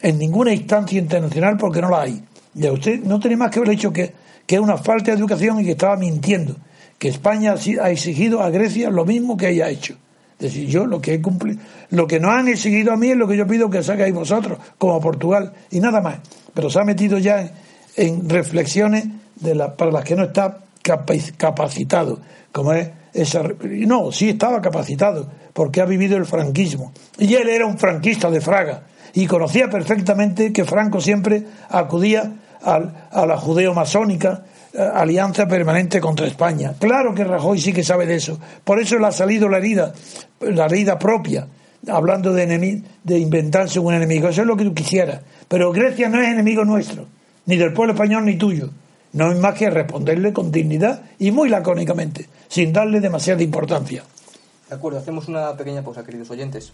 [0.00, 2.22] en ninguna instancia internacional porque no la hay.
[2.54, 4.14] Y a usted no tiene más que haber dicho que,
[4.46, 6.54] que es una falta de educación y que estaba mintiendo,
[6.96, 9.96] que España ha exigido a Grecia lo mismo que ella ha hecho.
[10.38, 13.26] Decir, yo lo que he cumplido, lo que no han seguido a mí es lo
[13.26, 16.18] que yo pido que hagáis vosotros, como Portugal, y nada más.
[16.52, 17.50] Pero se ha metido ya
[17.96, 22.20] en, reflexiones de la, para las que no está capacitado,
[22.52, 23.42] como es esa.
[23.62, 26.92] No, sí estaba capacitado, porque ha vivido el franquismo.
[27.18, 28.82] Y él era un franquista de Fraga,
[29.14, 34.44] y conocía perfectamente que Franco siempre acudía a la judeo-masónica
[34.78, 36.74] alianza permanente contra España.
[36.78, 38.38] Claro que Rajoy sí que sabe de eso.
[38.64, 39.92] Por eso le ha salido la herida,
[40.40, 41.46] la herida propia,
[41.88, 44.28] hablando de, de inventarse un enemigo.
[44.28, 45.20] Eso es lo que tú quisieras.
[45.48, 47.06] Pero Grecia no es enemigo nuestro,
[47.46, 48.70] ni del pueblo español ni tuyo.
[49.12, 54.02] No es más que responderle con dignidad y muy lacónicamente, sin darle demasiada importancia.
[54.68, 56.72] De acuerdo, hacemos una pequeña pausa, queridos oyentes.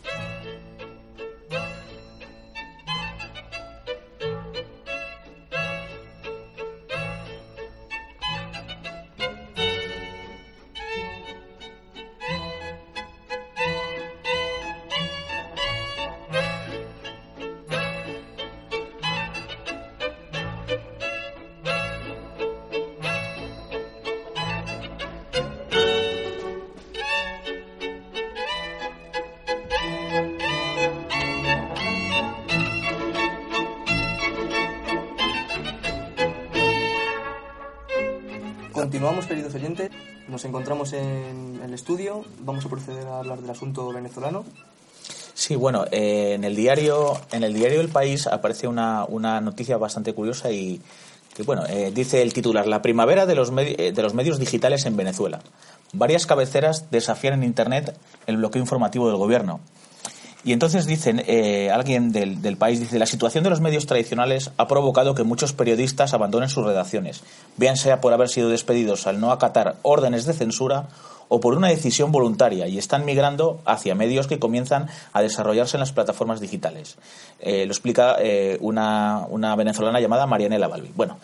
[40.52, 42.26] Encontramos en el estudio.
[42.40, 44.44] Vamos a proceder a hablar del asunto venezolano.
[45.32, 49.78] Sí, bueno, eh, en el diario en el diario El País aparece una, una noticia
[49.78, 50.82] bastante curiosa y
[51.34, 54.84] que bueno eh, dice el titular la primavera de los eh, de los medios digitales
[54.84, 55.40] en Venezuela.
[55.94, 59.60] Varias cabeceras desafían en Internet el bloqueo informativo del gobierno.
[60.44, 64.66] Y entonces dicen, eh, alguien del, país dice, la situación de los medios tradicionales ha
[64.66, 67.22] provocado que muchos periodistas abandonen sus redacciones,
[67.56, 70.88] bien sea por haber sido despedidos al no acatar órdenes de censura
[71.28, 75.80] o por una decisión voluntaria y están migrando hacia medios que comienzan a desarrollarse en
[75.80, 76.96] las plataformas digitales.
[77.38, 80.90] Eh, lo explica eh, una, una, venezolana llamada Marianela Balbi.
[80.96, 81.18] Bueno,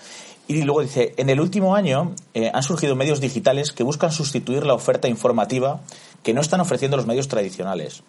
[0.46, 2.14] y luego dice, en el último año
[2.54, 5.80] han surgido medios digitales que buscan sustituir la oferta informativa
[6.22, 8.02] que no están ofreciendo los medios tradicionales.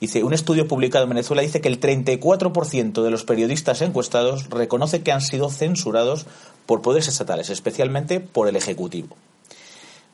[0.00, 5.02] Dice, un estudio publicado en Venezuela dice que el 34% de los periodistas encuestados reconoce
[5.02, 6.26] que han sido censurados
[6.64, 9.16] por poderes estatales, especialmente por el Ejecutivo.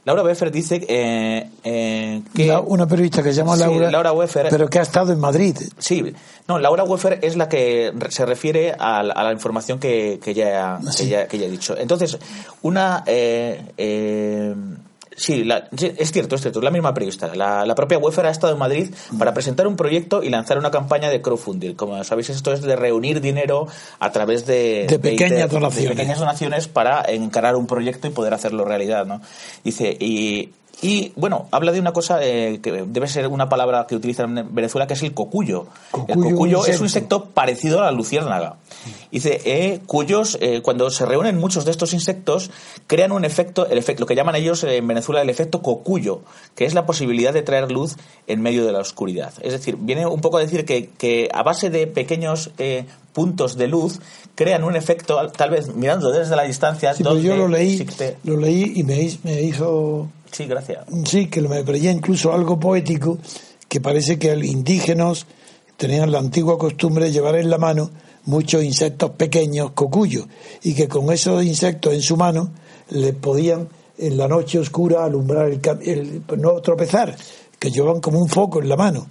[0.04, 2.52] Laura Weffer dice eh, eh, que...
[2.52, 4.12] una periodista que se llama Laura, Laura
[4.48, 5.56] pero que ha estado en Madrid.
[5.78, 6.14] Sí,
[6.46, 11.08] no, Laura Weffer es la que se refiere a, la información que, que, ya, que,
[11.08, 11.76] ya, he dicho.
[11.76, 12.18] Entonces,
[12.62, 13.02] una...
[13.06, 14.54] Eh,
[15.16, 15.48] Sí,
[15.96, 17.34] es cierto, es cierto, es la misma periodista.
[17.34, 21.08] La, propia UEFER ha estado en Madrid para presentar un proyecto y lanzar una campaña
[21.08, 21.74] de crowdfunding.
[21.74, 23.66] Como sabéis, esto es de reunir dinero
[23.98, 25.88] a través de, de pequeñas donaciones.
[25.88, 29.22] De pequeñas donaciones para encarar un proyecto y poder hacerlo realidad, ¿no?
[29.64, 30.50] Dice, y
[30.82, 34.54] y bueno, habla de una cosa eh, que debe ser una palabra que utilizan en
[34.54, 35.66] Venezuela, que es el cocuyo.
[36.06, 38.56] el cocuyo es un insecto parecido a la luciérnaga.
[39.10, 42.50] Dice, eh, cuyos, eh, cuando se reúnen muchos de estos insectos,
[42.86, 46.20] crean un efecto, el efecto, lo que llaman ellos en Venezuela el efecto cocuyo,
[46.54, 49.32] que es la posibilidad de traer luz en medio de la oscuridad.
[49.40, 52.50] Es decir, viene un poco a decir que, que a base de pequeños
[53.14, 54.00] puntos de luz
[54.34, 56.92] crean un efecto, tal vez mirando desde la distancia.
[56.92, 57.86] Sí, yo lo leí,
[58.24, 60.84] lo leí y me, me hizo Sí, gracias.
[61.06, 63.16] Sí, que me parecía incluso algo poético,
[63.68, 65.24] que parece que los indígenas
[65.78, 67.90] tenían la antigua costumbre de llevar en la mano
[68.26, 70.26] muchos insectos pequeños, cocuyos,
[70.62, 72.50] y que con esos insectos en su mano
[72.90, 77.16] le podían en la noche oscura alumbrar el, el- no tropezar,
[77.58, 79.06] que llevan como un foco en la mano.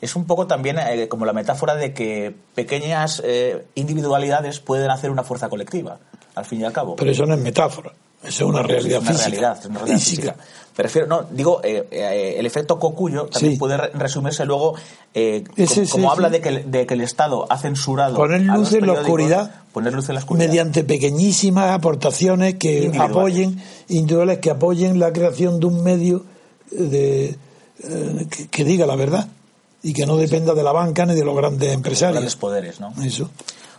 [0.00, 5.10] Es un poco también eh, como la metáfora de que pequeñas eh, individualidades pueden hacer
[5.10, 5.98] una fuerza colectiva,
[6.36, 6.94] al fin y al cabo.
[6.94, 9.28] Pero eso no es metáfora, eso es una realidad una física.
[9.30, 10.32] realidad, una realidad física.
[10.32, 10.36] física.
[10.76, 13.58] Me refiero, no, digo, eh, eh, el efecto cocuyo también Sí.
[13.58, 14.74] puede re- resumirse luego,
[15.12, 18.14] eh, Ese, como habla de que, el- de que el Estado ha censurado.
[18.16, 19.50] Poner los luz en la oscuridad.
[19.72, 20.46] Poner luz en la oscuridad.
[20.46, 23.10] mediante pequeñísimas aportaciones que Individuales.
[23.16, 26.24] apoyen individuales que apoyen la creación de un medio
[26.70, 27.36] de
[27.82, 29.26] eh, que, que diga la verdad
[29.82, 32.92] y que no dependa de la banca ni de los grandes empresarios grandes poderes, ¿no?
[33.02, 33.30] eso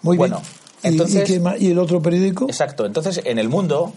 [0.02, 0.49] muy Bueno, bien
[0.84, 1.62] ¿Y- entonces- ¿Y, qué más?
[1.62, 2.86] ¿Y el otro periódico Exacto.
[2.86, 3.93] Entonces, en el mundo,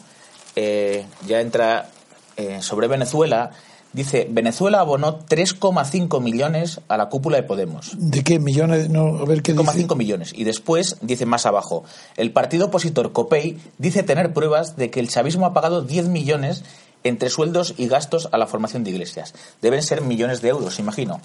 [0.57, 1.91] eh, ya entra
[2.37, 3.51] eh, sobre Venezuela,
[3.93, 7.93] dice, Venezuela abonó 3,5 millones a la cúpula de Podemos.
[7.97, 10.33] de qué millones no a ver qué dice 3,5 millones.
[10.35, 11.85] Y después, dice más abajo,
[12.17, 16.65] el partido opositor COPEI dice tener pruebas de que el chavismo ha pagado 10 millones
[17.05, 19.35] entre sueldos y gastos a la formación de iglesias.
[19.61, 21.21] Deben ser millones de euros, imagino.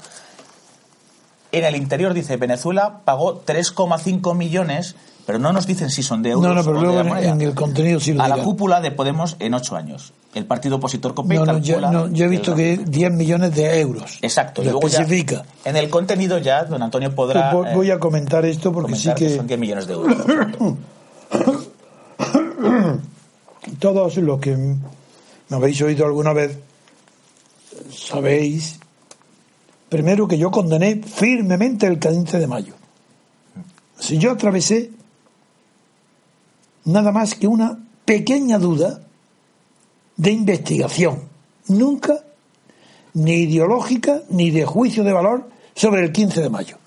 [1.57, 6.31] En el interior dice Venezuela pagó 3,5 millones, pero no nos dicen si son de
[6.31, 8.91] euros no no pero o luego en, el contenido sí lo a la cúpula de
[8.91, 10.13] Podemos en ocho años.
[10.33, 13.11] El partido opositor COPEI no, no, yo, calcula no, yo he visto el- que 10
[13.11, 14.61] millones de euros Exacto.
[14.61, 17.91] Y lo ya, especifica en el contenido ya, don Antonio podrá Pues voy, eh, voy
[17.91, 19.27] a comentar esto porque sí que...
[19.27, 20.15] que son 10 millones de euros.
[23.79, 26.57] todos los que me habéis oído alguna vez
[27.91, 28.79] sabéis
[29.89, 32.73] primero que yo condené firmemente el 15 de mayo.
[33.99, 34.91] Si yo atravesé
[36.85, 39.01] nada más que una pequeña duda
[40.15, 41.23] de investigación,
[41.67, 42.23] nunca
[43.13, 46.77] ni ideológica ni de juicio de valor sobre el 15 de mayo.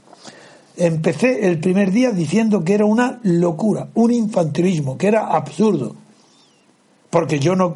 [0.76, 5.94] Empecé el primer día diciendo que era una locura, un infantilismo, que era absurdo.
[7.10, 7.74] Porque yo no.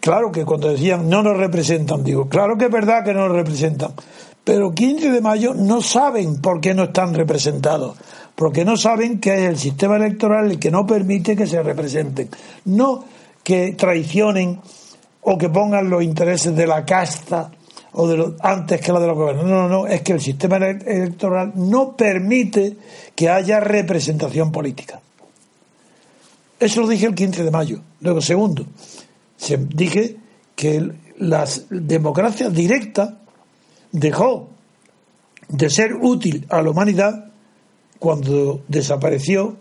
[0.00, 3.36] Claro que cuando decían no nos representan, digo, claro que es verdad que no nos
[3.36, 3.92] representan.
[4.50, 7.96] Pero 15 de mayo no saben por qué no están representados.
[8.34, 12.28] Porque no saben que es el sistema electoral el que no permite que se representen.
[12.64, 13.04] No
[13.44, 14.58] que traicionen
[15.20, 17.52] o que pongan los intereses de la casta
[17.92, 19.44] o de antes que la de los gobiernos.
[19.46, 22.76] No, no, no, es que el sistema ele- electoral no permite
[23.14, 25.00] que haya representación política.
[26.58, 27.80] Eso lo dije el 15 de mayo.
[28.00, 28.66] Luego, segundo,
[29.36, 30.16] se, dije
[30.56, 33.10] que las democracias directas
[33.92, 34.48] dejó
[35.48, 37.30] de ser útil a la humanidad
[37.98, 39.56] cuando desapareció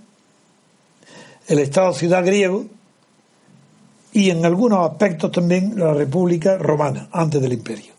[1.47, 2.65] el Estado ciudad griego
[4.11, 7.93] y en algunos aspectos también la República Romana, antes del Imperio.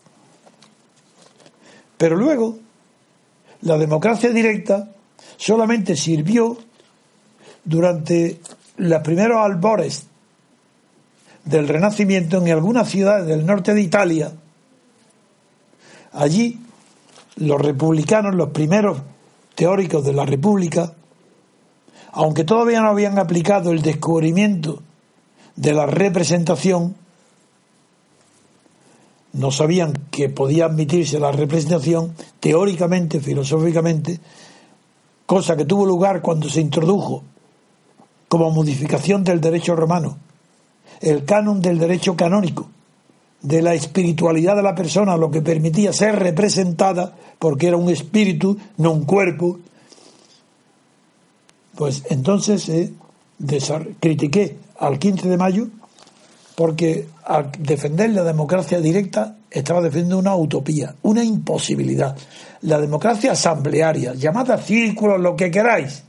[1.97, 2.57] Pero luego,
[3.61, 4.89] la democracia directa
[5.37, 6.57] solamente sirvió
[7.63, 8.39] durante
[8.77, 10.07] los primeros albores
[11.45, 14.31] del Renacimiento en algunas ciudades del norte de Italia.
[16.13, 16.59] Allí,
[17.37, 18.99] los republicanos, los primeros
[19.55, 20.93] teóricos de la República,
[22.11, 24.81] aunque todavía no habían aplicado el descubrimiento
[25.55, 26.95] de la representación,
[29.33, 34.19] no sabían que podía admitirse la representación teóricamente, filosóficamente,
[35.25, 37.23] cosa que tuvo lugar cuando se introdujo
[38.27, 40.17] como modificación del derecho romano,
[40.99, 42.69] el canon del derecho canónico,
[43.41, 48.57] de la espiritualidad de la persona, lo que permitía ser representada porque era un espíritu,
[48.77, 49.59] no un cuerpo.
[51.75, 52.93] Pues entonces eh,
[53.99, 55.67] critiqué al 15 de mayo
[56.55, 62.15] porque al defender la democracia directa estaba defendiendo una utopía, una imposibilidad.
[62.61, 66.03] La democracia asamblearia, llamada círculos, lo que queráis,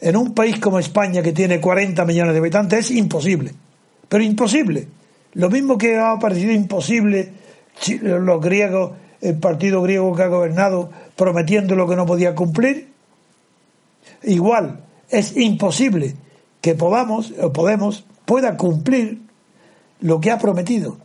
[0.00, 3.52] en un país como España que tiene 40 millones de habitantes es imposible,
[4.08, 4.88] pero imposible.
[5.36, 7.30] Lo mismo que ha parecido imposible
[7.78, 12.88] si los griegos, el partido griego que ha gobernado prometiendo lo que no podía cumplir,
[14.22, 14.80] igual
[15.10, 16.16] es imposible
[16.62, 19.20] que podamos o Podemos pueda cumplir
[20.00, 20.96] lo que ha prometido,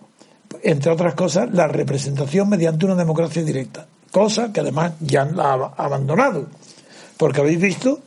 [0.63, 5.84] entre otras cosas la representación mediante una democracia directa, cosa que además ya la ha
[5.84, 6.47] abandonado,
[7.17, 7.99] porque habéis visto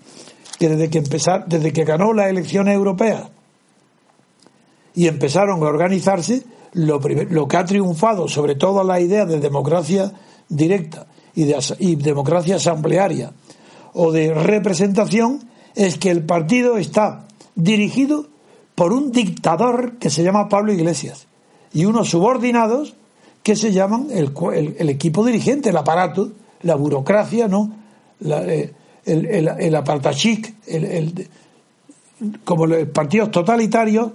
[0.59, 3.25] que desde que empezar, desde que ganó las elecciones europeas
[4.95, 6.43] y empezaron a organizarse,
[6.73, 10.13] lo, lo que ha triunfado sobre todas las ideas de democracia
[10.49, 13.33] directa y de y democracia asamblearia
[13.93, 18.27] o de representación es que el partido está dirigido
[18.75, 21.27] por un dictador que se llama Pablo Iglesias
[21.73, 22.95] y unos subordinados
[23.43, 26.31] que se llaman el, el- el equipo dirigente, el aparato,
[26.63, 27.73] la burocracia, ¿no?
[28.21, 28.73] La, eh,
[29.05, 29.49] el, el,
[30.67, 31.29] el-
[32.45, 34.13] como los partidos totalitarios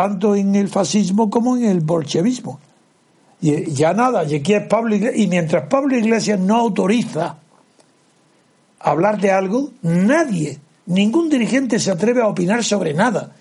[0.00, 2.58] tanto en el fascismo como en el bolchevismo.
[3.42, 7.36] Y ya nada, y es Pablo Iglesias, y mientras Pablo Iglesias no autoriza
[8.78, 13.32] hablar de algo, nadie, ningún dirigente se atreve a opinar sobre nada.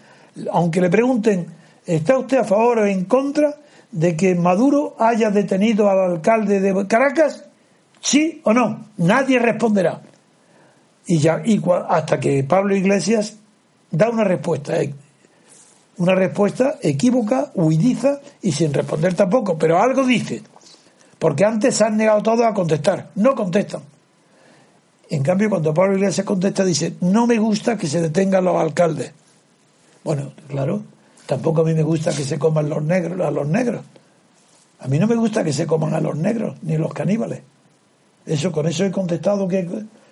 [0.52, 1.48] Aunque le pregunten,
[1.86, 3.56] ¿está usted a favor o en contra
[3.90, 7.46] de que Maduro haya detenido al alcalde de Caracas?
[8.02, 8.88] ¿Sí o no?
[8.98, 10.02] Nadie responderá.
[11.08, 13.38] Y ya, y hasta que Pablo Iglesias
[13.92, 14.94] da una respuesta, eh,
[16.00, 20.42] una respuesta equívoca, huidiza y sin responder tampoco, pero algo dice.
[21.20, 23.82] Porque antes se han negado todos a contestar, no contestan.
[25.10, 29.12] En cambio, cuando Pablo Iglesias contesta, dice, no me gusta que se detengan los alcaldes.
[30.04, 30.84] Bueno, claro,
[31.26, 33.82] tampoco a mí me gusta que se coman los negros, a los negros.
[34.80, 37.42] A mí no me gusta que se coman a los negros, ni los caníbales.
[38.26, 39.68] Eso, con eso he contestado que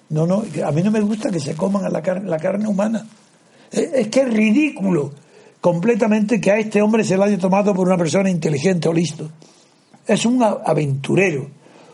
[0.10, 3.06] no, no, a mí no me gusta que se coman a la carne, humana.
[3.72, 5.14] Es, es que es ridículo
[5.62, 9.30] completamente que a este hombre se lo haya tomado por una persona inteligente o listo.
[10.06, 11.50] Es un aventurero,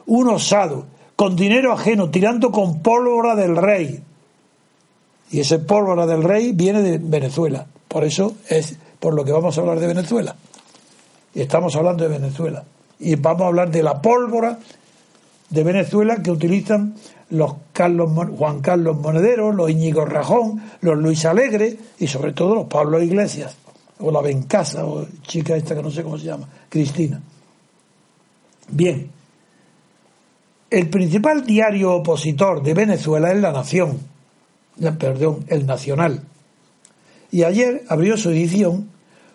[0.05, 0.85] un osado,
[1.15, 4.01] con dinero ajeno, tirando con pólvora del rey.
[5.31, 7.65] Y ese pólvora del rey viene de Venezuela.
[7.87, 10.35] Por eso es por lo que vamos a hablar de Venezuela.
[11.33, 12.63] Y estamos hablando de Venezuela.
[12.99, 14.59] Y vamos a hablar de la pólvora
[15.49, 16.95] de Venezuela que utilizan
[17.33, 22.67] los Carlos, Juan Carlos Monedero, los Íñigo Rajón, los Luis Alegre y sobre todo los
[22.67, 23.55] Pablo Iglesias,
[23.99, 27.19] o la Bencasa, o chica esta que no sé cómo se llama, Cristina.
[28.69, 29.09] Bien,
[30.69, 33.99] el principal diario opositor de Venezuela es La Nación,
[34.99, 36.23] perdón, El Nacional.
[37.31, 38.89] Y ayer abrió su edición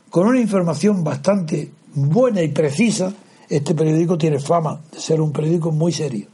[0.08, 3.12] con una información bastante buena y precisa.
[3.48, 6.28] Este periódico tiene fama de ser un periódico muy serio.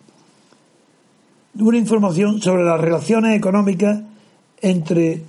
[1.59, 4.01] Una información sobre las relaciones económicas
[4.61, 5.23] entre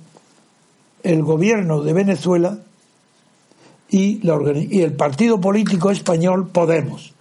[1.02, 2.58] el gobierno de Venezuela
[3.88, 7.14] y, el partido político español Podemos.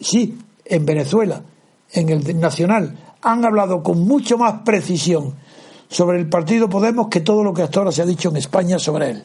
[0.00, 1.42] Sí, en Venezuela,
[1.92, 5.34] en el Nacional, han hablado con mucho más precisión
[5.88, 8.78] sobre el partido Podemos que todo lo que hasta ahora se ha dicho en España
[8.78, 9.24] sobre él.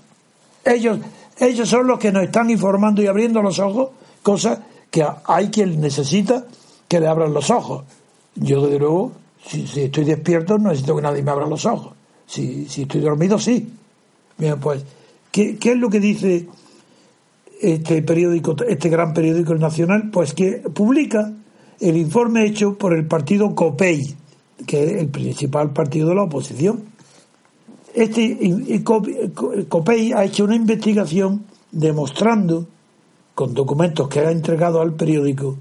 [0.66, 1.00] Ellos,
[1.40, 3.92] ellos son los que nos están informando y abriendo los ojos,
[4.22, 6.44] cosa que hay quien necesita
[6.88, 7.86] que le abran los ojos.
[8.40, 9.12] Yo, desde luego,
[9.46, 11.94] si, estoy despierto, no necesito que nadie me abra los ojos.
[12.26, 13.72] Si, si estoy dormido, sí.
[14.38, 14.84] Bien, pues,
[15.32, 16.48] ¿qué, ¿qué, es lo que dice
[17.62, 21.34] este periódico, este gran periódico nacional, pues que publica
[21.80, 24.16] el informe hecho por el partido COPEI,
[24.66, 26.84] que es el principal partido de la oposición.
[27.94, 32.68] Este COPEI ha hecho una investigación demostrando,
[33.34, 35.58] con documentos que ha entregado al periódico,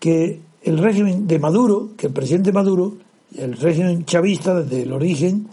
[0.00, 2.94] que el régimen de Maduro, que el presidente Maduro,
[3.36, 5.48] el régimen chavista desde el origen,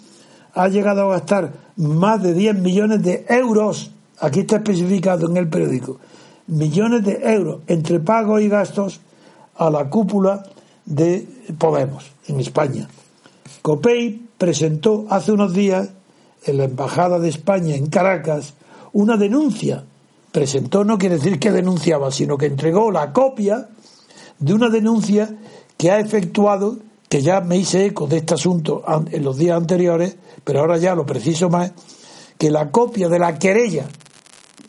[0.54, 3.92] ha llegado a gastar más de 10 millones de euros
[4.22, 5.98] aquí está especificado en el periódico,
[6.48, 9.02] millones de euros entre pagos y gastos
[9.56, 10.44] a la cúpula
[10.86, 12.88] de Podemos en España.
[13.62, 15.90] Copey presentó hace unos días
[16.46, 18.54] en la Embajada de España en Caracas
[18.94, 19.84] una denuncia.
[20.32, 23.68] Presentó no quiere decir que denunciaba, sino que entregó la copia
[24.42, 25.34] de una denuncia
[25.78, 30.18] que ha efectuado, que ya me hice eco de este asunto en los días anteriores,
[30.44, 31.72] pero ahora ya lo preciso más,
[32.38, 33.88] que la copia de la querella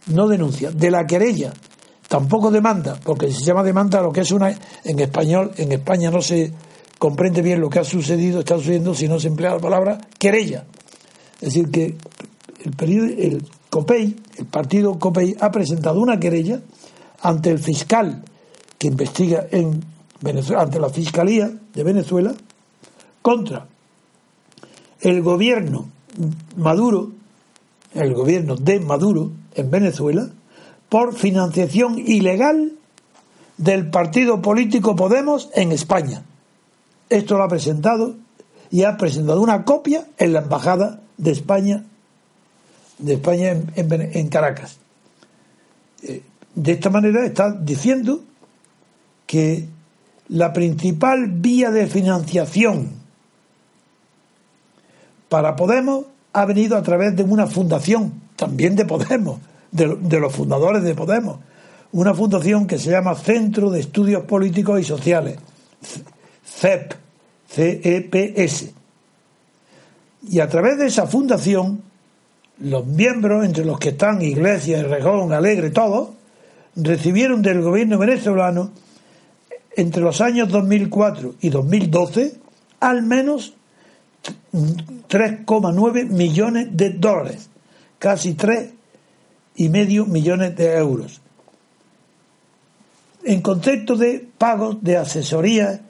[0.06, 1.52] no denuncia, de la querella,
[2.06, 4.54] tampoco demanda, porque si se llama demanda lo que es una,
[4.84, 6.52] en español, en España no se
[6.98, 10.66] comprende bien lo que ha sucedido, está sucediendo si no se emplea la palabra querella.
[11.40, 11.96] Es decir, que
[12.64, 16.60] el, periodo, el COPEI, el partido COPEI, ha presentado una querella
[17.22, 18.22] ante el fiscal
[18.82, 19.80] que investiga en
[20.20, 22.34] Venezuela, ante la Fiscalía de Venezuela,
[23.22, 23.68] contra
[25.00, 25.88] el gobierno
[26.56, 27.12] Maduro,
[27.94, 30.28] el gobierno de Maduro, en Venezuela
[30.88, 32.72] por financiación ilegal
[33.56, 36.24] del partido político Podemos en España.
[37.08, 38.16] Esto lo ha presentado
[38.72, 41.84] y ha presentado una copia en la embajada de España
[42.98, 44.78] de España en, Caracas.
[46.02, 46.24] Eh,
[46.56, 48.24] de esta manera está diciendo
[49.32, 49.66] que
[50.28, 52.90] la principal vía de financiación
[55.30, 56.04] para Podemos
[56.34, 61.38] ha venido a través de una fundación también de Podemos, de, los fundadores de Podemos,
[61.92, 65.38] una fundación que se llama Centro de Estudios Políticos y Sociales,
[66.44, 66.92] CEP,
[67.48, 68.68] CEPS.
[70.28, 71.80] Y a través de esa fundación,
[72.58, 76.10] los miembros, entre los que están Iglesias, Rejón, Alegre, todos,
[76.76, 78.72] recibieron del gobierno venezolano
[79.76, 82.34] entre los años 2004 y 2012
[82.80, 83.54] al menos
[84.52, 87.48] 3,9 millones de dólares
[88.02, 88.70] casi 3
[89.54, 91.20] y medio millones de euros.
[93.24, 95.80] En concepto de pagos de asesoría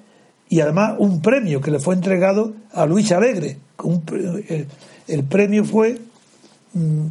[0.50, 3.56] y además un premio que le fue entregado a Luis Alegre.
[5.08, 5.98] el, premio fue.
[6.74, 7.06] Mm,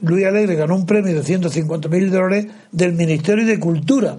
[0.00, 4.16] Luis Alegre ganó un premio de 150 mil dólares del Ministerio de Cultura.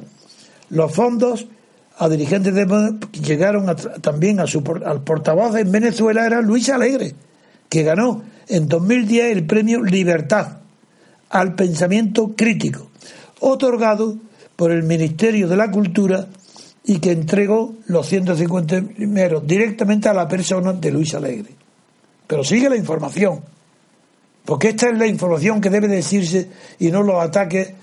[0.69, 1.47] Los fondos
[1.97, 2.65] a dirigentes de
[3.21, 7.13] llegaron también a su, al portavoz en Venezuela era Luis Alegre,
[7.67, 10.59] que ganó en 2010 el premio Libertad
[11.29, 12.89] al pensamiento crítico,
[13.41, 14.17] otorgado
[14.55, 16.27] por el Ministerio de la Cultura
[16.85, 21.53] y que entregó los 150 primeros directamente a la persona de Luis Alegre.
[22.25, 23.41] Pero sigue la información,
[24.45, 26.49] porque esta es la información que debe decirse
[26.79, 27.73] y no los ataques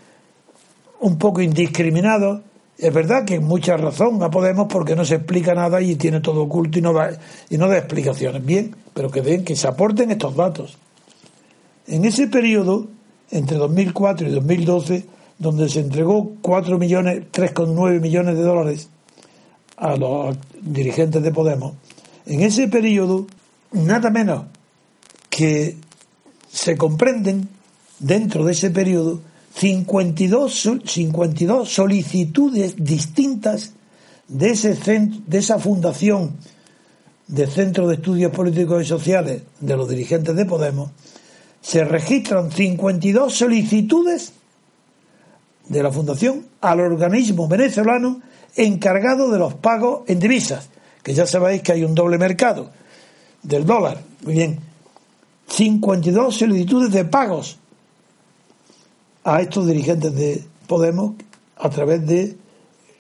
[1.01, 2.41] un poco indiscriminados
[2.79, 6.43] es verdad que mucha razón a Podemos porque no se explica nada y tiene todo
[6.43, 7.18] oculto y no da,
[7.49, 8.45] y no da explicaciones.
[8.45, 10.77] Bien, pero que ven que se aporten estos datos.
[11.87, 12.89] En ese periodo,
[13.31, 15.07] entre 2004 y 2012,
[15.39, 18.89] donde se entregó 4 millones, 3,9 millones de dólares
[19.77, 21.74] a los dirigentes de Podemos,
[22.27, 23.27] en ese periodo,
[23.72, 24.45] nada menos
[25.31, 25.77] que
[26.49, 27.49] se comprenden
[27.99, 29.20] dentro de ese periodo
[29.57, 33.72] 52, 52 solicitudes distintas
[34.28, 34.76] de, ese
[35.26, 36.36] de esa fundación
[37.26, 40.90] de Centro de Estudios Políticos y Sociales de los dirigentes de Podemos,
[41.62, 44.34] se registran 52 solicitudes
[45.68, 48.20] de la fundación al organismo venezolano
[48.57, 50.68] encargado de los pagos en divisas,
[51.02, 52.70] que ya sabéis que hay un doble mercado
[53.42, 54.02] del dólar.
[54.22, 54.61] Muy bien,
[55.48, 57.59] 52 solicitudes de pagos
[59.27, 61.14] a estos dirigentes de Podemos
[61.57, 62.37] a través de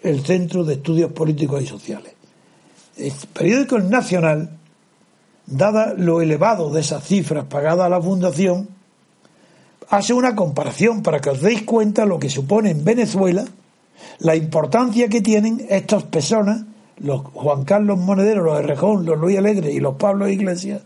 [0.02, 2.14] el Centro de Estudios Políticos y Sociales.
[2.96, 4.50] El periódico Nacional,
[5.46, 8.68] dada lo elevado de esas cifras pagadas a la Fundación,
[9.88, 13.44] hace una comparación para que os deis cuenta lo que supone en Venezuela
[14.18, 16.62] la importancia que tienen estas personas,
[16.98, 20.82] los Juan Carlos Monedero, los Errejón, los Luis Alegre y los Pablo Iglesias,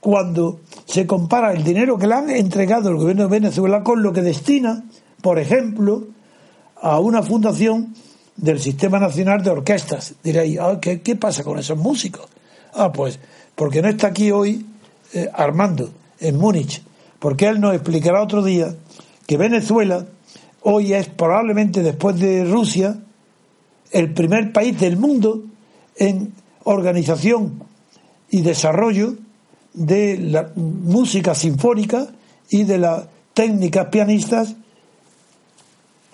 [0.00, 4.12] cuando se compara el dinero que le han entregado el gobierno de Venezuela con lo
[4.12, 4.84] que destina,
[5.20, 6.04] por ejemplo,
[6.80, 7.94] a una fundación
[8.36, 10.14] del Sistema Nacional de Orquestas.
[10.22, 12.26] Diréis, ah, ¿qué, pasa con esos músicos?
[12.72, 13.18] Ah, pues,
[13.54, 14.66] porque no está aquí hoy
[15.12, 16.82] eh, Armando, en Múnich,
[17.18, 18.74] porque él nos explicará otro día
[19.26, 20.06] que Venezuela
[20.62, 22.98] hoy es probablemente después de Rusia
[23.90, 25.42] el primer país del mundo
[25.96, 26.32] en
[26.64, 27.62] organización
[28.30, 29.14] y desarrollo
[29.72, 32.08] de la música sinfónica
[32.48, 33.04] y de las
[33.34, 34.54] técnicas pianistas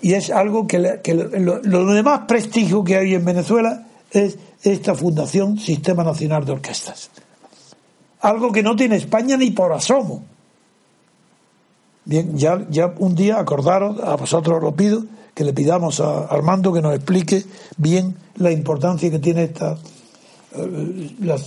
[0.00, 4.94] y es algo que, lo, lo, de más prestigio que hay en Venezuela es esta
[4.94, 7.10] fundación Sistema Nacional de Orquestas.
[8.20, 10.22] Algo que no tiene España ni por asomo.
[12.04, 15.04] Bien ya, ya un día acordaros a vosotros lo pido
[15.34, 17.44] que le pidamos a Armando que nos explique
[17.76, 19.76] bien la importancia que tiene esta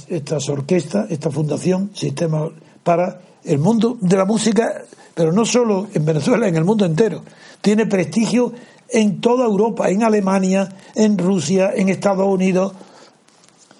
[0.09, 2.49] estas orquestas, esta fundación, sistema
[2.83, 4.83] para el mundo de la música,
[5.13, 7.23] pero no solo en Venezuela, en el mundo entero.
[7.61, 8.53] Tiene prestigio
[8.89, 12.73] en toda Europa, en Alemania, en Rusia, en Estados Unidos.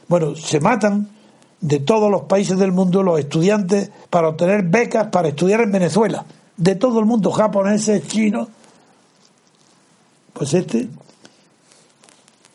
[0.08, 1.10] Bueno, se matan
[1.62, 6.26] de todos los países del mundo los estudiantes para obtener becas para estudiar en Venezuela.
[6.56, 8.48] De todo el mundo, japoneses, chinos.
[10.34, 10.88] Pues este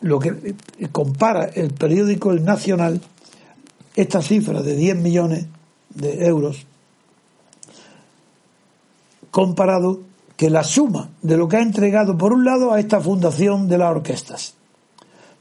[0.05, 0.55] lo que
[0.93, 3.01] compara el periódico El Nacional,
[3.97, 5.47] esta cifra de 10 millones
[5.95, 6.67] de euros,
[9.31, 10.01] comparado
[10.37, 13.79] que la suma de lo que ha entregado por un lado a esta fundación de
[13.79, 14.55] las orquestas,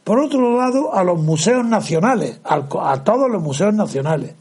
[0.05, 4.33] por otro lado a los museos nacionales, a todos los museos nacionales,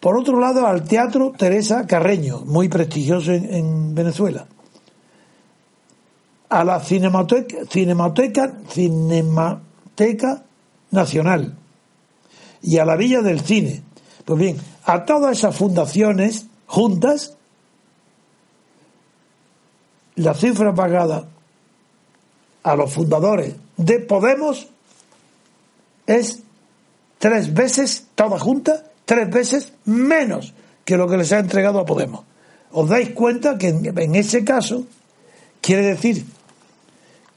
[0.00, 4.46] por otro lado al Teatro Teresa Carreño, muy prestigioso en Venezuela,
[6.54, 10.44] a la Cinemateca, Cinemateca, Cinemateca
[10.92, 11.56] Nacional
[12.62, 13.82] y a la Villa del Cine.
[14.24, 17.36] Pues bien, a todas esas fundaciones juntas,
[20.14, 21.26] la cifra pagada
[22.62, 24.68] a los fundadores de Podemos
[26.06, 26.40] es
[27.18, 32.24] tres veces, toda junta, tres veces menos que lo que les ha entregado a Podemos.
[32.70, 34.84] ¿Os dais cuenta que en ese caso
[35.60, 36.24] quiere decir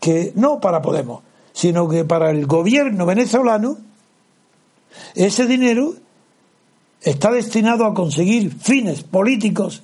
[0.07, 3.77] que no para Podemos, sino que para el gobierno venezolano,
[5.15, 5.95] ese dinero
[7.01, 9.83] está destinado a conseguir fines políticos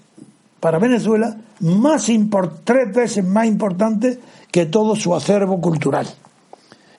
[0.61, 2.09] para Venezuela más
[2.63, 4.19] tres veces más importantes
[4.49, 6.07] que todo su acervo cultural.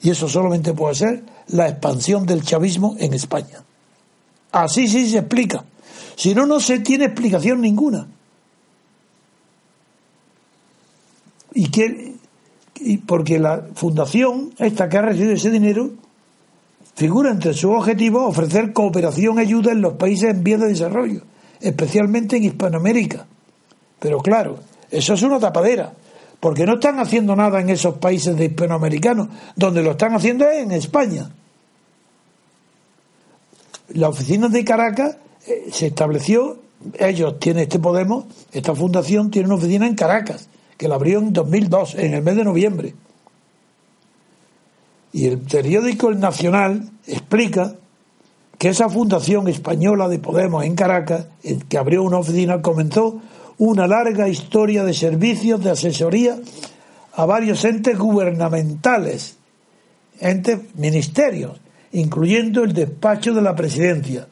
[0.02, 3.64] Y eso solamente puede ser la expansión del chavismo en España.
[4.52, 5.64] Así sí se explica.
[6.14, 8.06] Si no, no se tiene explicación ninguna.
[11.70, 12.13] que,
[12.84, 15.90] y porque la fundación, esta que ha recibido ese dinero,
[16.94, 21.22] figura entre sus objetivos ofrecer cooperación y ayuda en los países en vías de desarrollo,
[21.60, 23.26] especialmente en Hispanoamérica.
[23.98, 24.58] Pero claro,
[24.90, 25.94] eso es una tapadera,
[26.40, 30.62] porque no están haciendo nada en esos países de hispanoamericanos, donde lo están haciendo es
[30.62, 31.30] en España.
[33.94, 35.16] La oficina de Caracas
[35.46, 36.58] eh, se estableció,
[36.98, 41.32] ellos tienen este Podemos, esta fundación tiene una oficina en Caracas, que la abrió en
[41.32, 42.94] 2002, en el mes de noviembre.
[45.12, 47.76] Y el periódico El Nacional explica
[48.58, 51.26] que esa fundación española de Podemos en Caracas,
[51.68, 53.20] que abrió una oficina, comenzó
[53.58, 56.38] una larga historia de servicios de asesoría
[57.12, 59.36] a varios entes gubernamentales,
[60.18, 61.60] entes ministerios,
[61.92, 64.26] incluyendo el despacho de la presidencia.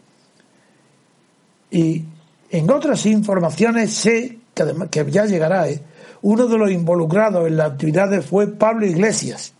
[1.70, 2.04] Y
[2.50, 5.80] en otras informaciones sé, que, que ya llegará, ¿eh?
[6.22, 9.52] Uno de los involucrados en las actividades fue Pablo Iglesias,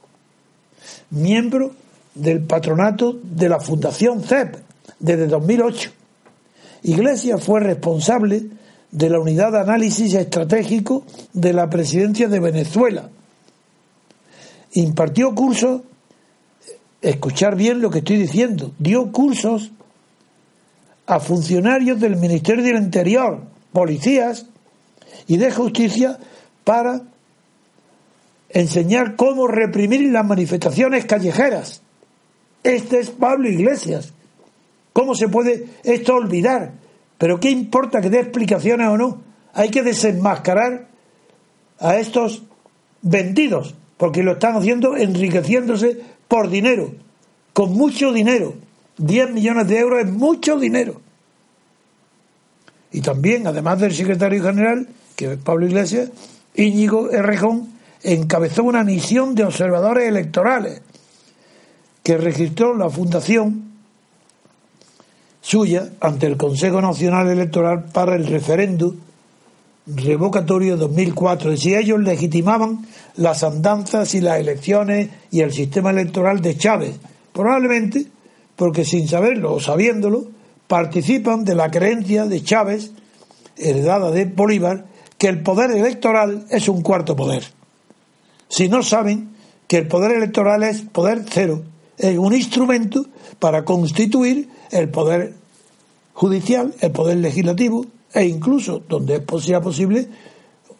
[1.11, 1.73] miembro
[2.15, 4.57] del patronato de la Fundación CEP
[4.99, 5.91] desde 2008.
[6.85, 8.45] Iglesias fue responsable
[8.91, 13.09] de la unidad de análisis estratégico de la presidencia de Venezuela.
[14.75, 15.83] Impartió cursos,
[17.01, 19.73] escuchar bien lo que estoy diciendo, dio cursos
[21.07, 23.41] a funcionarios del Ministerio del Interior,
[23.73, 24.47] policías
[25.27, 26.19] y de justicia
[26.65, 27.03] para
[28.51, 31.83] enseñar cómo reprimir las manifestaciones callejeras.
[32.63, 34.13] Este es Pablo Iglesias.
[34.93, 36.73] ¿Cómo se puede esto olvidar?
[37.19, 39.23] Pero ¿qué importa que dé explicaciones o no?
[39.55, 40.89] Hay que desenmascarar
[41.79, 42.43] a estos
[43.01, 46.93] vendidos, porque lo están haciendo enriqueciéndose por dinero,
[47.53, 48.55] con mucho dinero.
[48.99, 51.01] 10 millones de euros es mucho dinero.
[52.93, 54.87] Y también, además del secretario general,
[55.17, 56.11] que es Pablo Iglesias,
[56.55, 57.73] Íñigo Errejón
[58.03, 60.83] encabezó una misión de observadores electorales
[62.03, 63.73] que registró la fundación
[65.41, 68.95] suya ante el Consejo Nacional Electoral para el referendo
[69.87, 72.87] revocatorio 2004, de si ellos legitimaban
[73.17, 76.97] las andanzas y las elecciones y el sistema electoral de Chávez,
[77.33, 78.07] probablemente
[78.55, 80.27] porque sin saberlo o sabiéndolo,
[80.69, 82.93] participan de la creencia de Chávez,
[83.57, 84.87] heredada de Bolívar,
[85.23, 87.45] que el poder electoral es un cuarto poder.
[88.49, 89.31] Si no saben
[89.69, 91.63] que el poder electoral es poder cero,
[91.97, 93.07] es un instrumento
[93.39, 95.35] para constituir el poder
[96.13, 100.09] judicial, el poder legislativo e incluso, donde sea posible,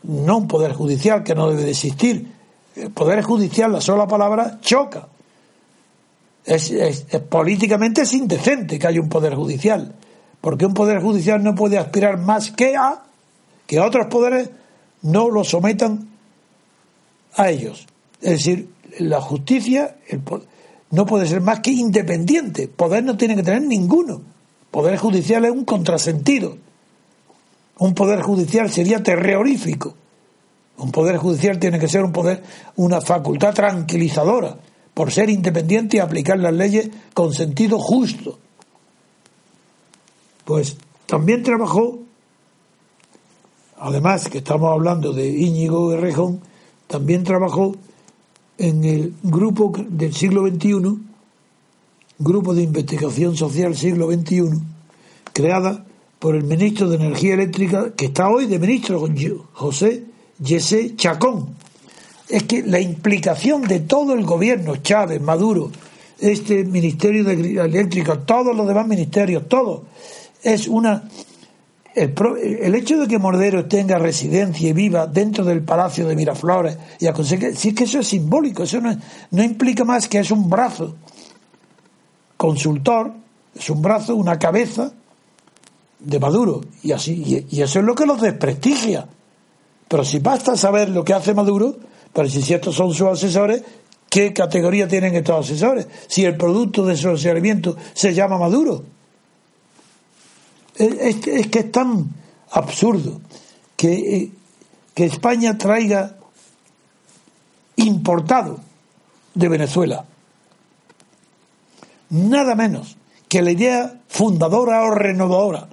[0.03, 2.27] no un poder judicial que no debe de existir.
[2.75, 5.07] El poder judicial, la sola palabra, choca.
[6.45, 6.73] Es,
[7.29, 9.95] políticamente es indecente que haya un poder judicial,
[10.41, 13.05] porque un poder judicial no puede aspirar más que a
[13.67, 14.51] que otros poderes
[15.03, 16.09] no lo sometan
[17.35, 17.87] a ellos.
[18.21, 19.97] Es decir, la justicia
[20.91, 22.69] no puede ser más que independiente.
[22.69, 24.23] Poder no tiene que tener ninguno.
[24.71, 26.57] Poder judicial es un contrasentido.
[27.79, 29.95] Un poder judicial sería terrorífico.
[30.79, 32.43] Un poder judicial tiene que ser un poder,
[32.77, 34.57] una facultad tranquilizadora,
[34.95, 38.39] por ser independiente y aplicar las leyes con sentido justo.
[40.45, 42.01] Pues también trabajó
[43.83, 46.41] además que estamos hablando de Íñigo Errejón,
[46.87, 47.75] también trabajó
[48.57, 50.99] en el grupo del siglo XXI,
[52.19, 54.43] Grupo de Investigación Social Siglo XXI,
[55.33, 55.85] creada
[56.21, 59.05] por el ministro de Energía Eléctrica, que está hoy de ministro,
[59.53, 60.05] José
[60.39, 61.57] Yese Chacón.
[62.29, 65.73] Es que la implicación de todo el gobierno, Chávez, Maduro,
[66.21, 69.87] este Ministerio de Eléctrica, todos los demás ministerios, todo,
[70.45, 71.09] es una
[71.95, 77.07] el, hecho de que Mordero tenga residencia y viva dentro del Palacio de Miraflores y
[77.07, 78.97] aconseje, si es que eso es simbólico, eso no,
[79.31, 80.97] no implica más que es un brazo
[82.43, 83.13] consultor,
[83.55, 84.93] es un brazo, una cabeza
[86.01, 89.07] de Maduro, y así, y, eso es lo que los desprestigia.
[89.87, 91.77] Pero si basta saber lo que hace Maduro,
[92.13, 93.63] pero si estos son sus asesores,
[94.09, 95.87] ¿qué categoría tienen estos asesores?
[96.09, 98.83] Si el producto de su asesoramiento se llama Maduro.
[100.75, 102.11] Es, que es tan
[102.51, 103.21] absurdo
[103.77, 104.33] que, eh,
[104.95, 106.17] que España traiga
[107.77, 108.61] importado
[109.35, 110.05] de Venezuela.
[112.11, 112.97] Nada menos
[113.29, 115.69] que la idea fundadora o renovadora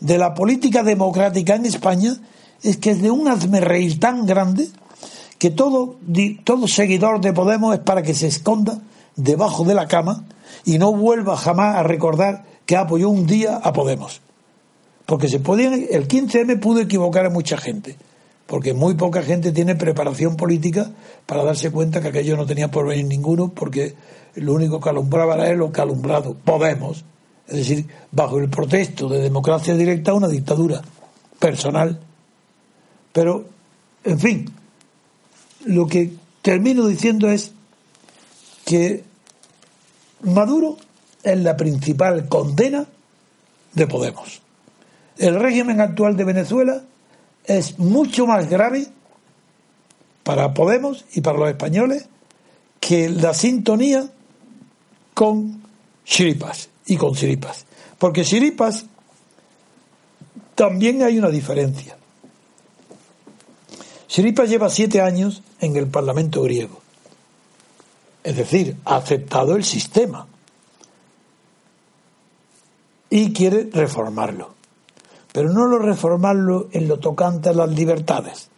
[0.00, 2.16] de la política democrática en España
[2.62, 3.28] es que es de un
[3.60, 4.68] reír tan grande
[5.38, 5.96] que todo,
[6.44, 8.80] todo seguidor de Podemos es para que se esconda
[9.16, 10.24] debajo de la cama
[10.64, 14.20] y no vuelva jamás a recordar que apoyó un día a Podemos.
[15.04, 17.96] Porque se podían, el 15M pudo equivocar a mucha gente,
[18.46, 20.88] porque muy poca gente tiene preparación política
[21.26, 23.96] para darse cuenta que aquello no tenía por venir ninguno, porque
[24.36, 27.04] lo único que alumbraba era lo que alumbrado Podemos,
[27.48, 30.80] es decir, bajo el protesto de democracia directa, una dictadura
[31.40, 31.98] personal.
[33.12, 33.46] Pero,
[34.04, 34.54] en fin,
[35.64, 37.50] lo que termino diciendo es
[38.64, 39.02] que
[40.22, 40.76] Maduro
[41.22, 42.86] es la principal condena
[43.74, 44.40] de Podemos.
[45.18, 46.82] El régimen actual de Venezuela
[47.44, 48.86] es mucho más grave
[50.22, 52.08] para Podemos y para los españoles
[52.78, 54.08] que la sintonía
[55.14, 55.62] con
[56.04, 57.66] Chiripas y con Chiripas.
[57.98, 58.86] Porque Chiripas
[60.54, 61.96] también hay una diferencia.
[64.08, 66.80] Chiripas lleva siete años en el Parlamento griego.
[68.24, 70.26] Es decir, ha aceptado el sistema
[73.10, 74.54] y quiere reformarlo.
[75.32, 78.48] Pero no lo reformarlo en lo tocante a las libertades.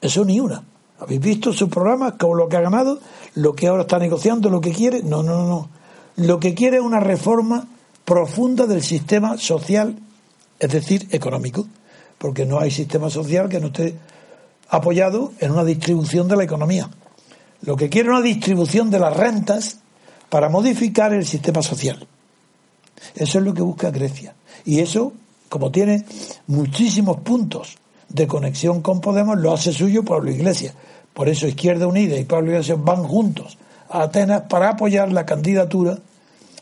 [0.00, 0.62] Eso ni una.
[1.00, 2.16] ¿Habéis visto su programa?
[2.16, 3.00] Con lo que ha ganado,
[3.34, 5.02] lo que ahora está negociando, lo que quiere.
[5.02, 5.68] No, no, no.
[6.16, 7.66] Lo que quiere es una reforma
[8.04, 9.98] profunda del sistema social,
[10.58, 11.66] es decir, económico.
[12.18, 13.96] Porque no hay sistema social que no esté
[14.68, 16.88] apoyado en una distribución de la economía.
[17.62, 19.78] Lo que quiere es una distribución de las rentas
[20.28, 22.06] para modificar el sistema social.
[23.14, 24.34] Eso es lo que busca Grecia.
[24.64, 25.12] Y eso,
[25.48, 26.04] como tiene
[26.46, 27.76] muchísimos puntos
[28.08, 30.74] de conexión con Podemos, lo hace suyo Pablo Iglesias.
[31.12, 35.98] Por eso Izquierda Unida y Pablo Iglesias van juntos a Atenas para apoyar la candidatura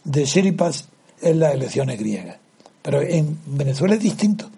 [0.04, 0.88] de Siripas
[1.20, 2.36] en las elecciones griegas.
[2.82, 4.50] Pero en Venezuela es distinto.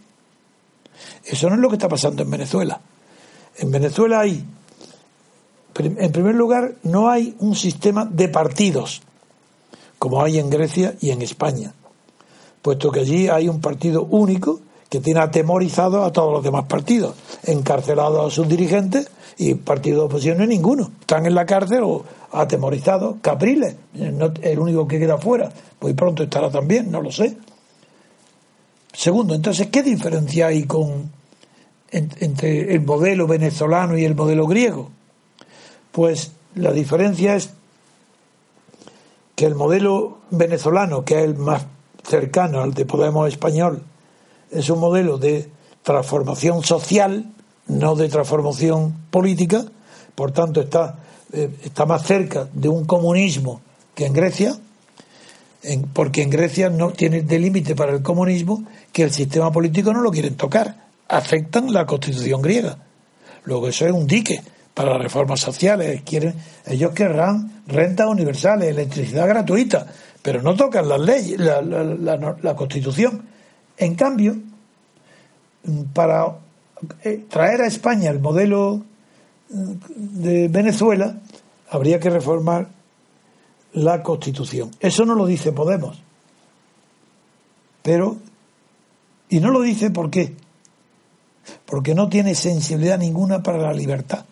[1.25, 2.81] Eso no es lo que está pasando en Venezuela.
[3.59, 4.45] En Venezuela hay,
[5.79, 9.03] en primer lugar, no hay un sistema de partidos
[10.03, 11.73] como hay en Grecia y en España,
[12.61, 17.15] puesto que allí hay un partido único que tiene atemorizado a todos los demás partidos,
[17.45, 20.91] encarcelado a sus dirigentes y partido de oposición no ninguno.
[21.03, 23.19] Están en la cárcel o atemorizados.
[23.23, 27.37] Capriles, el único que queda fuera, pues pronto estará también, no lo sé.
[28.93, 31.13] Segundo, entonces, ¿qué diferencia hay con
[31.93, 34.91] entre el modelo venezolano y el modelo griego?
[35.93, 37.51] Pues la diferencia es
[39.43, 41.67] que el modelo venezolano, que es el más
[42.09, 43.83] cercano al de Podemos español,
[44.53, 45.51] es un modelo de
[45.83, 47.29] transformación social,
[47.67, 49.65] no de transformación política,
[50.15, 51.01] por tanto está,
[51.33, 53.61] eh, está más cerca de un comunismo
[53.97, 54.57] que en Grecia,
[55.93, 58.63] porque en Grecia no tiene de límite para el comunismo
[58.93, 62.79] que el sistema político no lo quieren tocar, afectan la constitución griega.
[63.43, 64.41] Luego eso es un dique,
[64.75, 66.03] para las reformas sociales.
[66.05, 66.35] Quieren,
[66.67, 69.87] ellos querrán rentas universales, electricidad gratuita,
[70.23, 73.23] pero no tocan las leyes, la, la, Constitución.
[73.77, 74.37] En cambio,
[75.93, 76.37] para
[77.05, 78.83] eh, traer a España el modelo
[79.51, 79.73] mm,
[80.23, 81.17] de Venezuela,
[81.71, 82.69] habría que reformar
[83.73, 84.71] la Constitución.
[84.81, 86.03] Eso no lo dice Podemos.
[87.83, 88.17] Pero,
[89.29, 90.37] y no lo dice ¿por qué?
[91.67, 94.25] Porque no tiene sensibilidad ninguna para la libertad.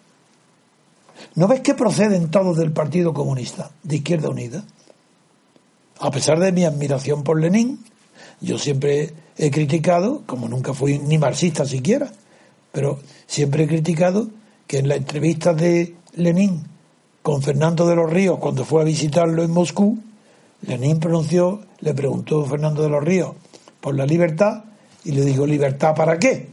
[1.35, 4.65] ¿No ves que proceden todos del Partido Comunista, de Izquierda Unida?
[6.01, 7.79] A pesar de mi admiración por Lenin,
[8.41, 12.11] yo siempre he criticado, como nunca fui ni marxista siquiera,
[12.73, 14.29] pero siempre he criticado
[14.67, 16.65] que en la entrevista de Lenin
[17.23, 19.99] con Fernando de los Ríos cuando fue a visitarlo en Moscú,
[20.63, 23.35] Lenin pronunció, le preguntó a Fernando de los Ríos
[23.81, 24.65] por la libertad
[25.05, 26.49] y le dijo, ¿libertad para qué?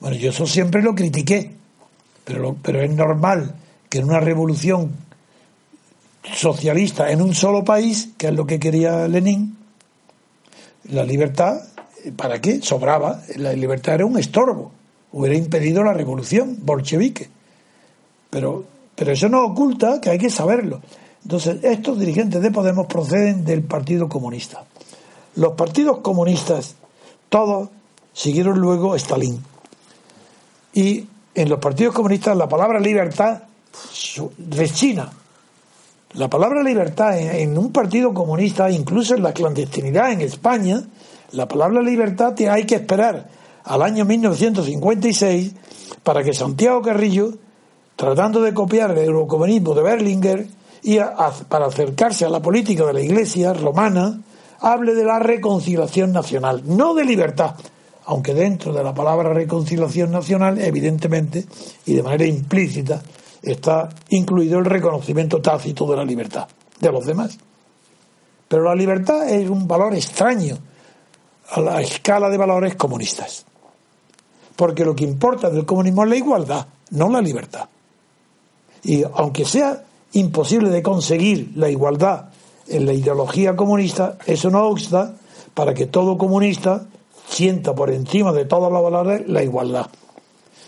[0.00, 1.52] Bueno, yo eso siempre lo critiqué,
[2.24, 3.54] pero, pero es normal
[3.92, 4.90] que en una revolución
[6.24, 9.54] socialista en un solo país, que es lo que quería Lenin,
[10.84, 11.60] la libertad,
[12.16, 12.62] ¿para qué?
[12.62, 13.20] Sobraba.
[13.36, 14.72] La libertad era un estorbo.
[15.12, 17.28] Hubiera impedido la revolución bolchevique.
[18.30, 18.64] Pero,
[18.94, 20.80] pero eso no oculta que hay que saberlo.
[21.22, 24.64] Entonces, estos dirigentes de Podemos proceden del Partido Comunista.
[25.36, 26.76] Los partidos comunistas,
[27.28, 27.68] todos
[28.14, 29.38] siguieron luego Stalin.
[30.72, 33.42] Y en los partidos comunistas la palabra libertad
[34.38, 35.10] de China.
[36.14, 40.82] La palabra libertad en un partido comunista, incluso en la clandestinidad en España,
[41.32, 43.28] la palabra libertad hay que esperar
[43.64, 45.52] al año 1956
[46.02, 47.32] para que Santiago Carrillo,
[47.96, 50.46] tratando de copiar el eurocomunismo de Berlinger
[50.82, 50.98] y
[51.48, 54.20] para acercarse a la política de la Iglesia romana,
[54.60, 57.54] hable de la reconciliación nacional, no de libertad,
[58.04, 61.46] aunque dentro de la palabra reconciliación nacional, evidentemente,
[61.86, 63.00] y de manera implícita,
[63.42, 66.48] está incluido el reconocimiento tácito de la libertad
[66.80, 67.38] de los demás.
[68.48, 70.58] Pero la libertad es un valor extraño
[71.50, 73.46] a la escala de valores comunistas.
[74.54, 77.68] porque lo que importa del comunismo es la igualdad, no la libertad.
[78.84, 79.82] Y aunque sea
[80.12, 82.26] imposible de conseguir la igualdad
[82.68, 85.16] en la ideología comunista, eso no obsta
[85.54, 86.86] para que todo comunista
[87.28, 89.86] sienta por encima de todos los valores la igualdad.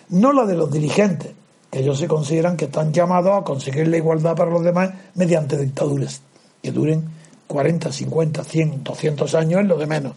[0.09, 1.33] No la de los dirigentes,
[1.75, 6.23] ellos se consideran que están llamados a conseguir la igualdad para los demás mediante dictaduras
[6.63, 7.05] que duren
[7.47, 10.13] 40, 50, 100, 200 años es lo de menos.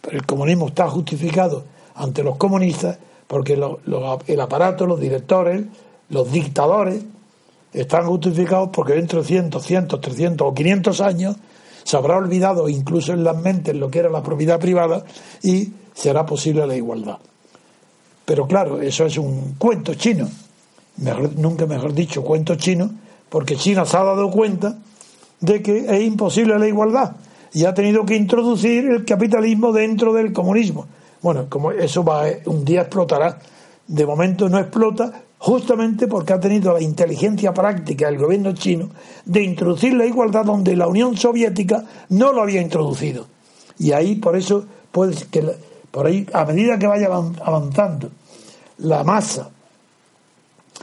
[0.00, 1.64] Pero el comunismo está justificado
[1.94, 5.62] ante los comunistas porque el aparato, los directores,
[6.08, 7.02] los dictadores,
[7.72, 11.36] están justificados porque dentro de 100, 200, 300 o 500 años
[11.84, 15.04] se habrá olvidado incluso en las mentes lo que era la propiedad privada
[15.42, 17.18] y será posible la igualdad.
[18.24, 20.28] Pero claro, eso es un cuento chino,
[21.36, 22.90] nunca mejor dicho cuento chino,
[23.28, 24.78] porque China se ha dado cuenta
[25.40, 27.16] de que es imposible la igualdad
[27.52, 30.86] y ha tenido que introducir el capitalismo dentro del comunismo.
[31.22, 33.38] Bueno, como eso va, un día explotará.
[33.86, 38.90] De momento no explota justamente porque ha tenido la inteligencia práctica del gobierno chino
[39.24, 43.26] de introducir la igualdad donde la Unión Soviética no lo había introducido.
[43.78, 45.42] Y ahí, por eso, puede que
[45.90, 48.10] por ahí, a medida que vaya avanzando
[48.78, 49.50] la masa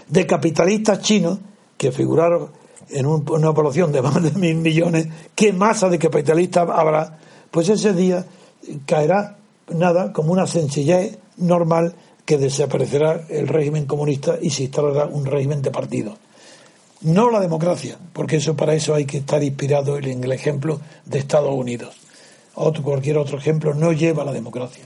[0.07, 1.39] de capitalistas chinos
[1.77, 2.49] que figuraron
[2.89, 7.19] en una población de más de mil millones, ¿qué masa de capitalistas habrá?
[7.51, 8.25] Pues ese día
[8.85, 9.37] caerá
[9.69, 11.95] nada como una sencillez normal
[12.25, 16.17] que desaparecerá el régimen comunista y se instalará un régimen de partido.
[17.01, 21.19] No la democracia, porque eso para eso hay que estar inspirado en el ejemplo de
[21.19, 21.95] Estados Unidos.
[22.55, 24.83] Otro, cualquier otro ejemplo no lleva a la democracia.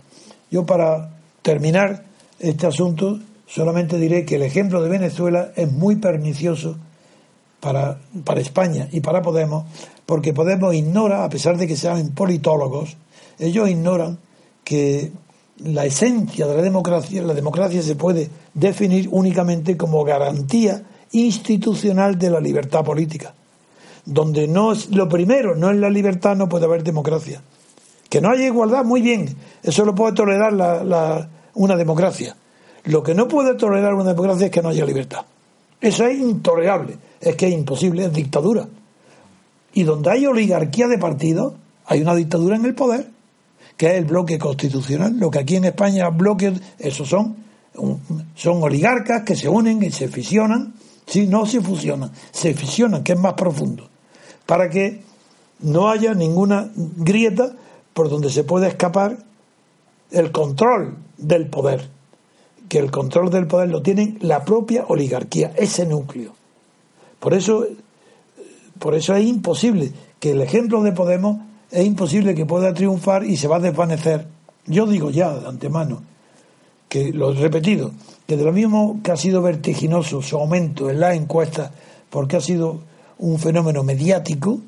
[0.51, 1.09] Yo para
[1.41, 2.03] terminar
[2.37, 3.17] este asunto
[3.53, 6.77] solamente diré que el ejemplo de Venezuela es muy pernicioso
[7.59, 9.65] para, para España y para Podemos,
[10.05, 12.95] porque Podemos ignora, a pesar de que sean politólogos,
[13.39, 14.17] ellos ignoran
[14.63, 15.11] que
[15.57, 22.29] la esencia de la democracia, la democracia se puede definir únicamente como garantía institucional de
[22.29, 23.33] la libertad política.
[24.05, 27.41] Donde no es lo primero, no es la libertad, no puede haber democracia.
[28.09, 32.35] Que no haya igualdad, muy bien, eso lo puede tolerar la, una democracia.
[32.85, 35.25] Lo que no puede tolerar una democracia es que no haya libertad.
[35.79, 38.67] Eso es intolerable es que es imposible, es dictadura.
[39.73, 41.53] Y donde hay oligarquía de partidos,
[41.85, 43.07] hay una dictadura en el poder,
[43.77, 45.17] que es el bloque constitucional.
[45.17, 47.37] Lo que aquí en España bloques, esos son,
[48.35, 50.73] son oligarcas que se unen y se fisionan.
[51.05, 53.87] Si no se fusionan, se fisionan, que es más profundo,
[54.45, 55.01] para que
[55.59, 57.53] no haya ninguna grieta
[57.93, 59.17] por donde se pueda escapar
[60.11, 61.89] el control del poder,
[62.71, 66.31] que el control del poder lo tiene la propia oligarquía, ese núcleo.
[67.19, 67.65] Por eso,
[68.79, 69.91] por eso es imposible
[70.21, 74.25] que el ejemplo de Podemos es imposible que pueda triunfar y se va a desvanecer.
[74.67, 76.01] Yo digo ya de antemano
[76.87, 77.91] que lo he repetido,
[78.25, 81.71] que de lo mismo que ha sido vertiginoso su aumento en las encuestas
[82.09, 82.79] porque ha sido
[83.17, 84.61] un fenómeno mediático,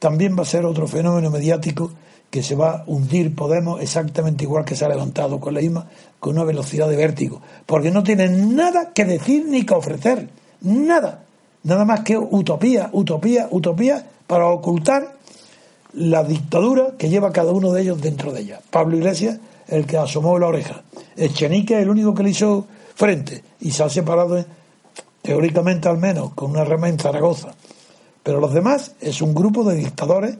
[0.00, 1.92] también va a ser otro fenómeno mediático
[2.34, 5.86] que se va a hundir Podemos exactamente igual que se ha levantado con la misma,
[6.18, 10.28] con una velocidad de vértigo, porque no tienen nada que decir ni que ofrecer,
[10.60, 11.20] nada
[11.62, 15.16] nada más que utopía, utopía, utopía para ocultar
[15.92, 18.60] la dictadura que lleva cada uno de ellos dentro de ella.
[18.68, 20.82] Pablo Iglesias, el que asomó la oreja.
[21.16, 22.66] Echenique el único que le hizo
[22.96, 24.44] frente y se ha separado,
[25.22, 27.54] teóricamente al menos, con una rama en Zaragoza.
[28.24, 30.36] Pero los demás es un grupo de dictadores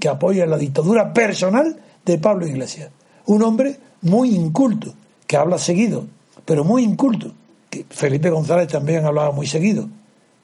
[0.00, 2.90] que apoyan la dictadura personal de Pablo Iglesias.
[3.26, 4.92] Un hombre muy inculto,
[5.26, 6.04] que habla seguido,
[6.44, 7.32] pero muy inculto.
[7.70, 9.88] Que Felipe González también hablaba muy seguido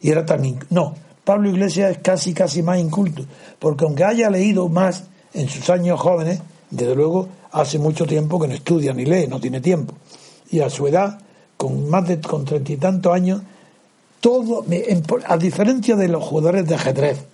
[0.00, 0.42] y era tan...
[0.70, 0.94] No,
[1.24, 3.24] Pablo Iglesias es casi, casi más inculto,
[3.58, 6.40] porque aunque haya leído más en sus años jóvenes,
[6.70, 9.94] desde luego hace mucho tiempo que no estudia ni lee, no tiene tiempo.
[10.50, 11.20] Y a su edad,
[11.56, 13.42] con más de treinta y tantos años,
[14.20, 14.64] todo,
[15.26, 17.24] a diferencia de los jugadores de ajedrez,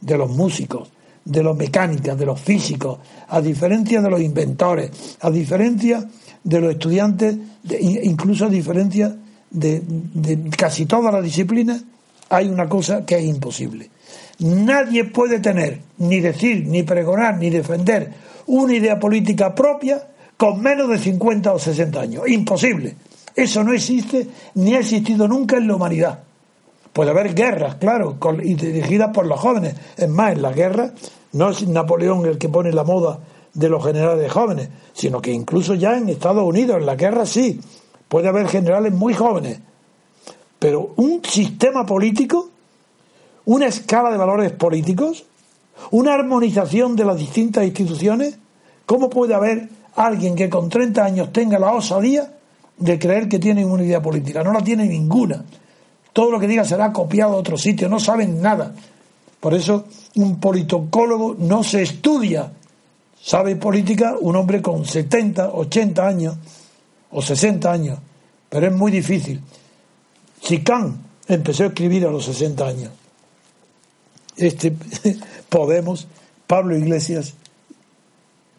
[0.00, 0.88] de los músicos,
[1.28, 2.98] de los mecánicos, de los físicos,
[3.28, 6.08] a diferencia de los inventores, a diferencia
[6.42, 7.36] de los estudiantes,
[8.02, 9.14] incluso a diferencia
[9.50, 11.84] de, de casi todas las disciplinas,
[12.30, 13.90] hay una cosa que es imposible.
[14.38, 18.10] Nadie puede tener, ni decir, ni pregonar, ni defender
[18.46, 22.28] una idea política propia con menos de 50 o 60 años.
[22.28, 22.94] Imposible.
[23.34, 26.20] Eso no existe ni ha existido nunca en la humanidad.
[26.92, 29.74] Puede haber guerras, claro, y dirigidas por los jóvenes.
[29.96, 30.92] Es más, en las guerras
[31.32, 33.18] no es Napoleón el que pone la moda
[33.54, 37.60] de los generales jóvenes, sino que incluso ya en Estados Unidos, en la guerra sí,
[38.08, 39.60] puede haber generales muy jóvenes
[40.58, 42.50] pero un sistema político,
[43.44, 45.24] una escala de valores políticos,
[45.92, 48.38] una armonización de las distintas instituciones,
[48.84, 52.32] ¿cómo puede haber alguien que con 30 años tenga la osadía
[52.76, 54.44] de creer que tienen una idea política.
[54.44, 55.44] No la tienen ninguna.
[56.12, 57.88] Todo lo que diga será copiado a otro sitio.
[57.88, 58.72] No saben nada.
[59.40, 59.84] Por eso
[60.16, 62.52] un politocólogo no se estudia.
[63.20, 66.36] Sabe política un hombre con 70, 80 años
[67.10, 67.98] o 60 años.
[68.48, 69.40] Pero es muy difícil.
[70.42, 70.62] Si
[71.26, 72.90] empezó a escribir a los 60 años,
[74.36, 74.74] este
[75.48, 76.06] Podemos,
[76.46, 77.34] Pablo Iglesias,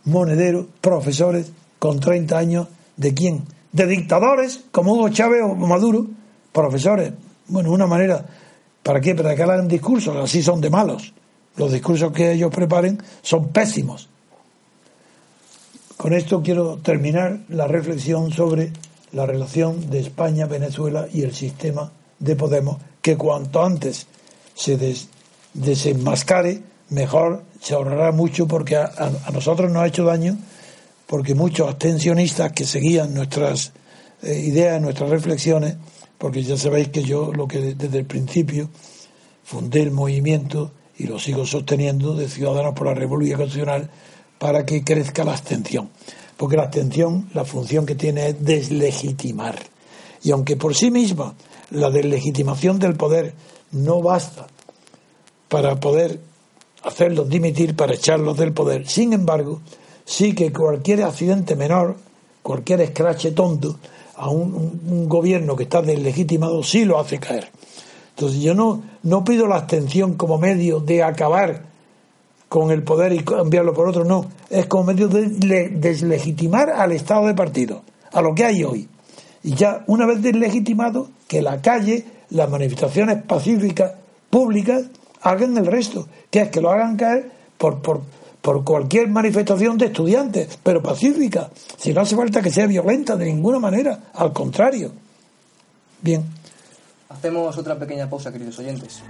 [0.06, 2.68] Monedero, profesores con 30 años,
[2.98, 3.44] ¿de quién?
[3.72, 6.08] De dictadores como Hugo Chávez o Maduro,
[6.52, 7.14] profesores.
[7.48, 8.26] Bueno, una manera,
[8.84, 9.16] ¿para qué?
[9.16, 11.14] Para que hagan discursos, así son de malos.
[11.58, 14.10] Los discursos que ellos preparen son pésimos.
[15.98, 18.72] Con esto quiero terminar la reflexión sobre
[19.12, 24.08] la relación de España, Venezuela y el sistema de Podemos, que cuanto antes
[24.56, 24.78] se
[25.54, 30.38] desenmascare, mejor se ahorrará mucho porque a, nosotros nos ha hecho daño,
[31.08, 33.74] porque muchos abstencionistas que seguían nuestras
[34.22, 35.76] eh, ideas, nuestras reflexiones,
[36.20, 38.70] porque ya sabéis que yo lo que desde el principio
[39.44, 43.90] fundé el movimiento y lo sigo sosteniendo de Ciudadanos por la Revolución Constitucional
[44.38, 45.90] para que crezca la abstención.
[46.38, 49.58] Porque la abstención, la función que tiene es deslegitimar.
[50.22, 51.36] Y aunque por sí misma
[51.72, 53.34] la deslegitimación del poder
[53.72, 54.48] no basta
[55.48, 56.20] para poder
[56.84, 59.62] hacerlos dimitir, para echarlos del poder, sin embargo,
[60.04, 61.96] sí que cualquier accidente menor,
[62.44, 63.80] cualquier escrache tonto,
[64.20, 67.50] a un, gobierno que está deslegitimado sí lo hace caer.
[68.10, 71.64] Entonces yo no, no pido la abstención como medio de acabar
[72.50, 74.26] con el poder y cambiarlo por otro, no.
[74.50, 78.90] Es como medio de deslegitimar al Estado de partido, a lo que hay hoy.
[79.42, 83.94] Y ya una vez deslegitimado, que la calle, las manifestaciones pacíficas,
[84.30, 84.84] públicas,
[85.22, 88.02] hagan el resto, que es que lo hagan caer por, por,
[88.42, 91.50] por cualquier manifestación de estudiantes, pero pacífica.
[91.78, 94.92] Si no hace falta que sea violenta de ninguna manera, al contrario.
[96.02, 96.26] Bien.
[97.10, 99.02] Hacemos otra pequeña pausa, queridos oyentes.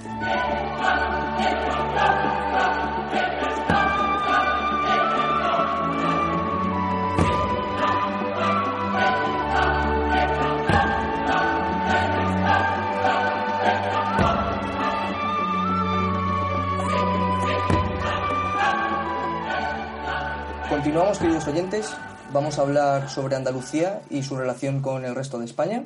[20.70, 21.88] Continuamos, queridos oyentes.
[22.32, 25.86] Vamos a hablar sobre Andalucía y su relación con el resto de España.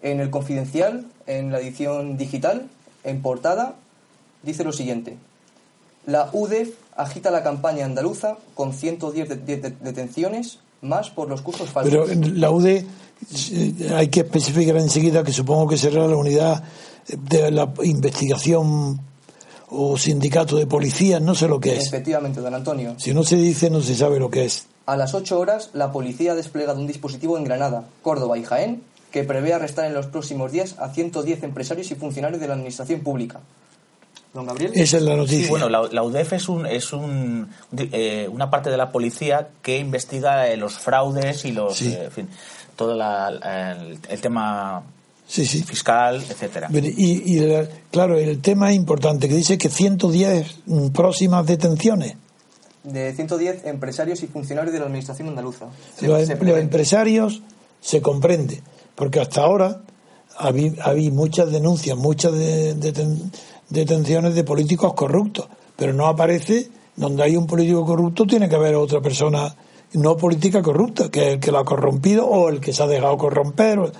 [0.00, 2.68] En el Confidencial, en la edición digital,
[3.04, 3.74] en portada,
[4.42, 5.18] dice lo siguiente.
[6.06, 9.28] La UDEF agita la campaña andaluza con 110
[9.82, 11.92] detenciones más por los cursos falsos.
[11.92, 12.86] Pero la UDE
[13.94, 16.62] hay que especificar enseguida que supongo que será la unidad
[17.08, 19.00] de la investigación
[19.70, 21.86] o sindicato de policías, no sé lo que es.
[21.86, 22.94] Efectivamente, don Antonio.
[22.98, 24.66] Si no se dice, no se sabe lo que es.
[24.86, 28.82] A las 8 horas, la policía ha desplegado un dispositivo en Granada, Córdoba y Jaén
[29.10, 33.00] que prevé arrestar en los próximos días a 110 empresarios y funcionarios de la administración
[33.00, 33.40] pública.
[34.34, 34.72] Don Gabriel.
[34.74, 35.48] Esa es la noticia.
[35.48, 40.48] bueno, la, UDEF es, un, es un, eh, una parte de la policía que investiga
[40.48, 41.80] eh, los fraudes y los.
[41.80, 42.28] Eh, en fin,
[42.76, 44.82] todo el tema
[45.28, 45.62] sí, sí.
[45.62, 46.68] fiscal, etcétera.
[46.72, 47.40] Y,
[47.90, 50.62] claro, el tema es importante, que dice que 110
[50.92, 52.16] próximas detenciones.
[52.82, 55.66] De 110 empresarios y funcionarios de la Administración andaluza.
[56.00, 57.42] los, em, empresarios
[57.80, 58.62] se comprende,
[58.94, 59.82] porque hasta ahora
[60.36, 62.32] había, había muchas denuncias, muchas
[63.68, 68.74] detenciones de políticos corruptos, pero no aparece donde hay un político corrupto, tiene que haber
[68.74, 69.54] otra persona
[69.92, 72.86] no política corrupta, que es el que lo ha corrompido o el que se ha
[72.86, 73.92] dejado corromper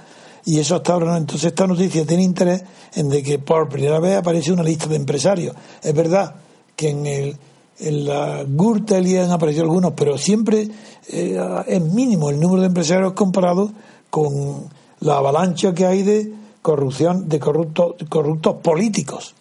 [0.44, 1.16] y eso hasta ahora no.
[1.16, 2.62] Entonces esta noticia tiene interés
[2.94, 5.54] en de que por primera vez aparece una lista de empresarios.
[5.82, 6.34] Es verdad
[6.76, 7.36] que en el
[7.80, 10.68] en la Gürtel han aparecido algunos, pero siempre
[11.08, 13.70] eh, es mínimo el número de empresarios comparado
[14.10, 14.68] con
[15.00, 19.34] la avalancha que hay de corrupción, de corruptos, corruptos políticos.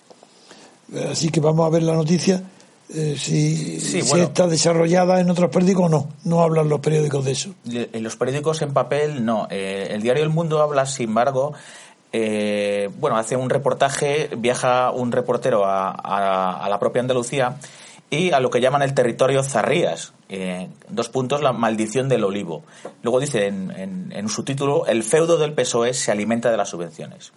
[1.11, 2.43] Así que vamos a ver la noticia
[2.93, 3.77] eh, si,
[4.21, 6.09] está desarrollada en otros periódicos o no.
[6.23, 7.53] No hablan los periódicos de eso.
[7.65, 9.47] En los periódicos en papel no.
[9.49, 11.53] Eh, el diario El Mundo habla, sin embargo,
[12.13, 17.57] eh, bueno, hace un reportaje, viaja un reportero a, la propia Andalucía
[18.09, 20.13] y a lo que llaman el territorio Zarrías.
[20.89, 22.63] dos puntos, la maldición del olivo.
[23.03, 27.33] Luego dice en, en, su título, el feudo del PSOE se alimenta de las subvenciones.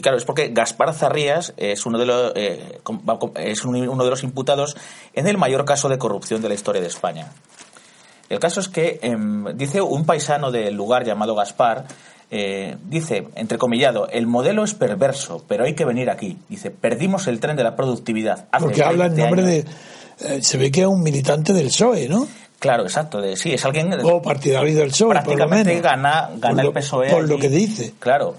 [0.00, 2.80] Y claro, es porque Gaspar Zarrías es uno de los, eh,
[3.36, 4.74] es uno de los imputados
[5.12, 7.30] en el mayor caso de corrupción de la historia de España.
[8.30, 11.84] El caso es que, em, dice un paisano del lugar llamado Gaspar,
[12.30, 16.38] eh, dice, entrecomillado, el modelo es perverso, pero hay que venir aquí.
[16.48, 18.48] Dice, perdimos el tren de la productividad.
[18.58, 19.66] Porque habla en nombre de...
[20.20, 22.26] Eh, se ve que es un militante del PSOE, ¿no?
[22.58, 23.20] Claro, exacto.
[23.20, 23.92] De, sí, es alguien.
[24.02, 25.82] O partidario del PSOE, prácticamente por lo menos.
[25.82, 27.10] gana, gana Por el PSOE.
[27.10, 27.92] por lo que dice.
[27.98, 28.36] Claro.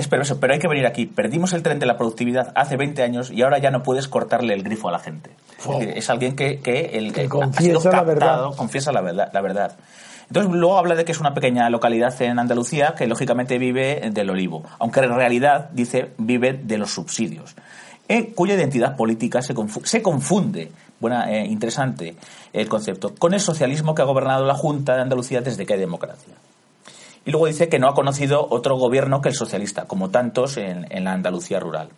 [0.00, 1.06] Es pero hay que venir aquí.
[1.06, 4.54] Perdimos el tren de la productividad hace 20 años y ahora ya no puedes cortarle
[4.54, 5.30] el grifo a la gente.
[5.58, 8.26] Es, decir, es alguien que, que, el, Que ha confiesa sido la verdad.
[8.28, 9.76] captado, confiesa la verdad, la verdad.
[10.28, 14.30] Entonces luego habla de que es una pequeña localidad en Andalucía que lógicamente vive del
[14.30, 17.56] olivo, aunque en realidad dice vive de los subsidios,
[18.08, 20.70] eh, cuya identidad política se, confu- se confunde,
[21.00, 22.14] buena, eh, interesante
[22.52, 25.80] el concepto, con el socialismo que ha gobernado la Junta de Andalucía desde que hay
[25.80, 26.34] democracia.
[27.24, 30.86] Y luego dice que no ha conocido otro gobierno que el socialista, como tantos en,
[30.90, 31.90] en la Andalucía rural.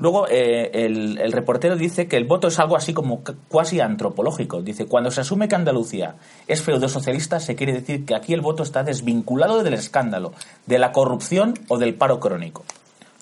[0.00, 4.62] Luego, eh, el, el reportero dice que el voto es algo así como cuasi antropológico.
[4.62, 6.14] Dice, cuando se asume que Andalucía
[6.46, 10.34] es feudo socialista, se quiere decir que aquí el voto está desvinculado del escándalo,
[10.66, 12.64] de la corrupción o del paro crónico.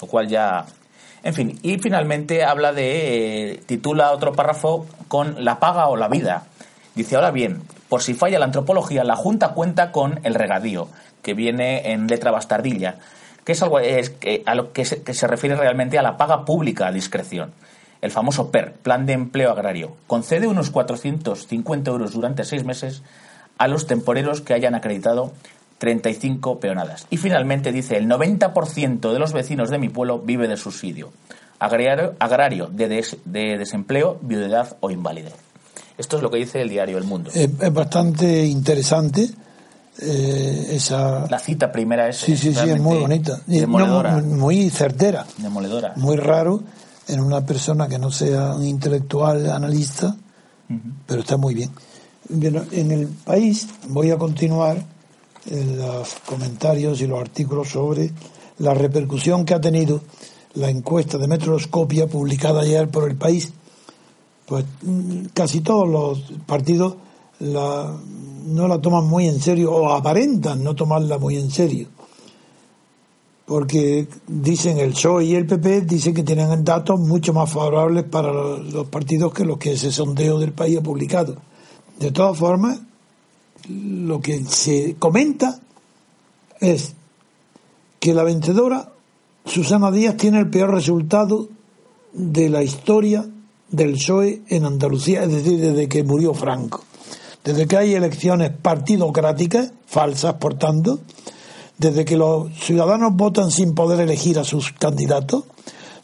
[0.01, 0.67] Lo cual ya...
[1.23, 3.53] En fin, y finalmente habla de...
[3.53, 6.45] eh, titula otro párrafo con la paga o la vida.
[6.95, 10.89] Dice, ahora bien, por si falla la antropología, la Junta cuenta con el regadío,
[11.27, 12.99] que viene en letra bastardilla,
[13.45, 13.79] que es algo
[14.73, 17.51] que- se, refiere realmente a la paga pública a discreción.
[18.01, 23.03] El famoso PER, Plan de Empleo Agrario, concede unos 450 euros durante seis meses
[23.59, 25.33] a los temporeros que hayan acreditado
[25.79, 27.09] 35 peonadas.
[27.11, 31.11] Y finalmente dice, el 90% de los vecinos de mi pueblo vive del subsidio.
[31.59, 35.35] Agrario, de, des- de desempleo, viudedad o invalidez.
[35.99, 37.31] Esto es lo que dice el diario El Mundo.
[37.35, 39.31] Es, es bastante interesante
[40.01, 41.27] eh, esa...
[41.31, 43.41] La cita primera es Sí, sí, sí, es muy bonita.
[43.47, 44.13] Y no, Demoledora.
[44.19, 45.27] muy, muy certera.
[45.39, 45.93] demoledora.
[45.97, 46.63] Muy raro
[47.09, 50.17] en una persona que no sea un intelectual analista,
[51.07, 51.71] pero está muy bien.
[52.29, 54.83] En el país voy a continuar
[55.49, 58.11] en los comentarios y los artículos sobre
[58.59, 60.03] la repercusión que ha tenido
[60.55, 63.53] la encuesta de Metroscopia publicada ayer por el país.
[64.47, 66.97] Pues mm, casi todos los partidos
[67.39, 67.95] la-
[68.47, 71.89] no la toman muy en serio o aparentan no tomarla muy en serio
[73.47, 78.33] porque dicen el PSOE y el PP dicen que tienen datos mucho más favorables para
[78.33, 81.37] los partidos que los que ese sondeo del país ha publicado.
[81.99, 82.81] De todas formas,
[83.69, 85.61] lo que se comenta
[86.61, 86.95] es
[88.01, 88.91] que la vencedora,
[89.45, 91.49] Susana Díaz, tiene el peor resultado
[92.13, 93.25] de la historia
[93.71, 96.83] del PSOE en Andalucía, es decir, desde que murió Franco.
[97.47, 100.99] Desde que hay elecciones partidocráticas, falsas por tanto,
[101.79, 105.45] desde que los ciudadanos votan sin poder elegir a sus candidatos,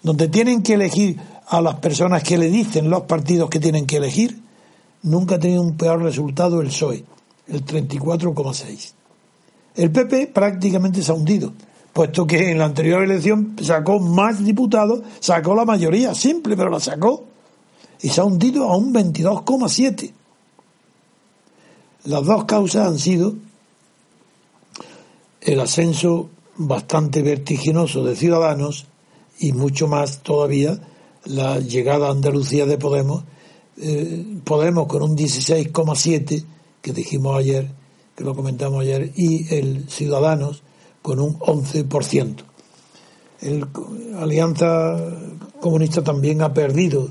[0.05, 3.97] donde tienen que elegir a las personas que le dicen los partidos que tienen que
[3.97, 4.41] elegir,
[5.03, 7.05] nunca ha tenido un peor resultado el PSOE,
[7.49, 8.93] el 34,6.
[9.75, 11.55] El PP prácticamente se ha hundido,
[11.93, 16.79] puesto que en la anterior elección sacó más diputados, sacó la mayoría, simple, pero la
[16.79, 17.25] sacó,
[18.01, 20.13] y se ha hundido a un 22,7.
[22.05, 23.35] Las dos causas han sido
[25.41, 28.87] el ascenso bastante vertiginoso de Ciudadanos
[29.39, 30.81] y mucho más todavía
[31.25, 33.23] la llegada a Andalucía de Podemos.
[33.77, 36.45] Eh, Podemos con un 16,7
[36.81, 37.71] que dijimos ayer,
[38.17, 40.63] que lo comentamos ayer, y el Ciudadanos
[41.03, 42.43] con un 11%.
[43.41, 43.67] El
[44.19, 44.97] Alianza
[45.61, 47.11] Comunista también ha perdido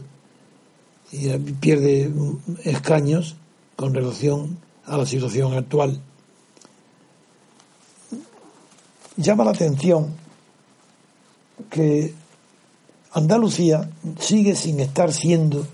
[1.14, 2.12] y pierde
[2.64, 3.36] escaños
[3.76, 4.58] con relación
[4.92, 6.02] a la situación actual.
[9.16, 10.14] Llama la atención
[11.70, 12.14] que
[13.14, 13.90] Andalucía
[14.20, 15.66] sigue sin estar siendo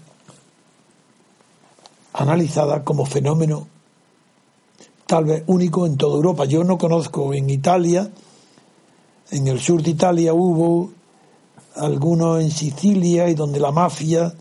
[2.14, 3.68] analizada como fenómeno
[5.07, 6.45] tal vez único en toda Europa.
[6.45, 8.11] Yo no conozco en Italia,
[9.31, 10.91] en el sur de Italia hubo
[11.76, 14.31] algunos en Sicilia y donde la mafia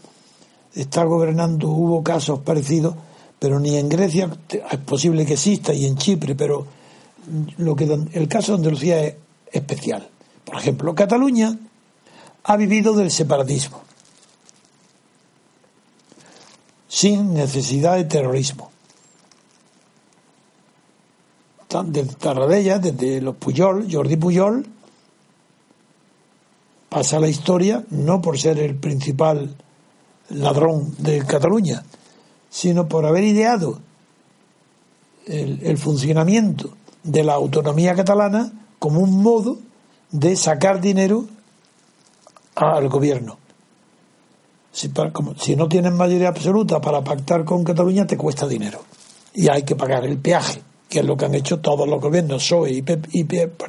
[0.74, 2.94] está gobernando hubo casos parecidos,
[3.38, 4.30] pero ni en Grecia
[4.70, 6.66] es posible que exista y en Chipre, pero
[7.58, 9.14] lo que el caso de Andalucía es
[9.52, 10.08] especial.
[10.44, 11.56] Por ejemplo, Cataluña
[12.44, 13.82] ha vivido del separatismo
[16.96, 18.70] sin necesidad de terrorismo.
[21.84, 24.66] Desde Tarradella, desde los Puyol, Jordi Puyol,
[26.88, 29.54] pasa la historia no por ser el principal
[30.30, 31.84] ladrón de Cataluña,
[32.50, 33.80] sino por haber ideado
[35.26, 36.70] el, funcionamiento
[37.02, 39.58] de la autonomía catalana como un modo
[40.10, 41.24] de sacar dinero
[42.54, 43.38] al gobierno.
[44.72, 48.80] Si, como, si no tienes mayoría absoluta para pactar con Cataluña, te cuesta dinero.
[49.34, 52.42] Y hay que pagar el peaje, que es lo que han hecho todos los gobiernos,
[52.42, 53.06] PSOE y, PEP,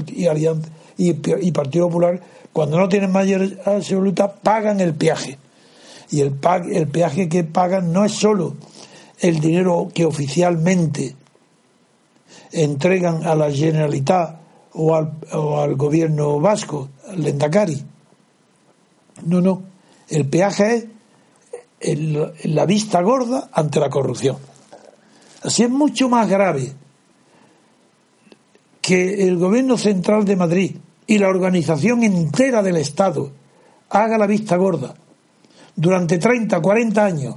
[0.10, 1.16] y, Alianza, y,
[1.48, 2.22] y Partido Popular,
[2.54, 5.38] cuando no tienen mayoría absoluta, pagan el peaje.
[6.10, 6.40] Y el,
[6.72, 8.56] el peaje que pagan no es solo
[9.20, 11.16] el dinero que oficialmente
[12.52, 14.40] entregan a la Generalitat
[14.74, 17.84] o al, gobierno vasco, al Lendakari.
[19.26, 19.64] No, no.
[20.08, 20.90] El peaje
[21.80, 22.00] es
[22.46, 24.38] la vista gorda ante la corrupción.
[25.44, 26.74] Así es mucho más grave
[28.82, 30.78] que el gobierno central de Madrid
[31.08, 33.32] y la organización entera del Estado
[33.90, 34.96] haga la vista gorda
[35.78, 37.36] durante 30, 40 años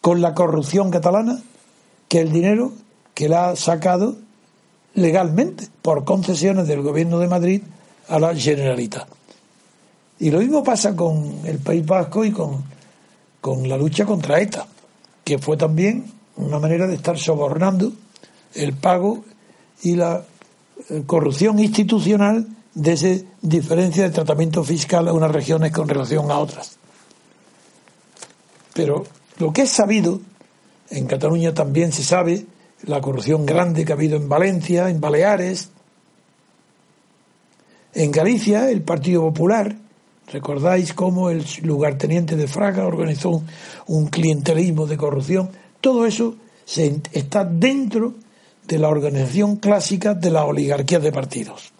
[0.00, 1.40] con la corrupción catalana
[2.08, 2.72] que el dinero
[3.14, 4.16] que la ha sacado
[4.94, 7.62] legalmente por concesiones del gobierno de Madrid
[8.08, 9.08] a la Generalitat.
[10.18, 12.62] Y lo mismo pasa con el País Vasco y con,
[13.40, 14.66] con la lucha contra ETA,
[15.24, 16.04] que fue también
[16.36, 17.92] una manera de estar sobornando
[18.54, 19.24] el pago
[19.82, 20.22] y la
[20.90, 26.38] eh, corrupción institucional de esa diferencia de tratamiento fiscal a unas regiones con relación a
[26.38, 26.78] otras.
[28.74, 29.04] Pero
[29.38, 30.20] lo que es sabido,
[30.90, 32.46] en Cataluña también se sabe,
[32.84, 35.70] la corrupción grande que ha habido en Valencia, en Baleares,
[37.94, 39.76] en Galicia, el Partido Popular,
[40.32, 43.42] recordáis cómo el lugarteniente de Fraga organizó
[43.86, 45.50] un clientelismo de corrupción,
[45.80, 48.14] todo eso se, está dentro
[48.66, 51.72] de la organización clásica de la oligarquía de partidos.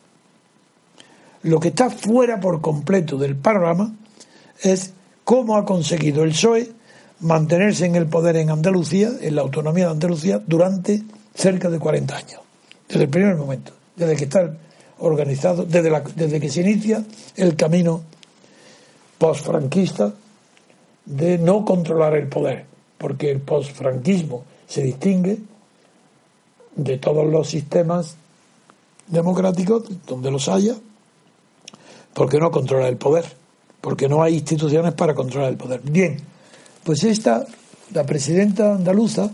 [1.42, 3.94] Lo que está fuera por completo del panorama
[4.60, 4.92] es
[5.24, 6.72] cómo ha conseguido el PSOE
[7.22, 11.02] mantenerse en el poder en Andalucía, en la autonomía de Andalucía, durante
[11.34, 12.40] cerca de 40 años,
[12.88, 14.54] desde el primer momento, desde que está
[14.98, 17.04] organizado, desde, desde que se inicia
[17.36, 18.02] el camino
[19.18, 20.12] postfranquista
[21.04, 22.66] de no controlar el poder,
[22.98, 25.38] porque el postfranquismo se distingue
[26.74, 28.16] de todos los sistemas
[29.06, 30.74] democráticos, donde los haya,
[32.14, 33.24] porque no controla el poder,
[33.80, 35.80] porque no hay instituciones para controlar el poder.
[35.82, 36.31] Bien,
[36.84, 37.46] pues esta,
[37.92, 39.30] la presidenta andaluza,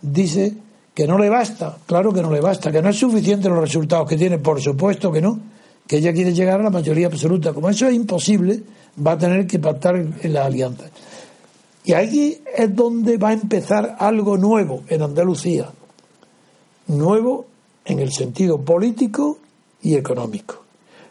[0.00, 0.54] dice
[0.94, 4.08] que no le basta, claro que no le basta, que no es suficiente los resultados
[4.08, 5.38] que tiene, por supuesto que no,
[5.86, 7.52] que ella quiere llegar a la mayoría absoluta.
[7.52, 8.62] Como eso es imposible,
[9.04, 10.84] va a tener que pactar en la alianza.
[11.84, 15.70] Y ahí es donde va a empezar algo nuevo en Andalucía.
[16.88, 17.46] Nuevo
[17.84, 19.38] en el sentido político
[19.82, 20.64] y económico.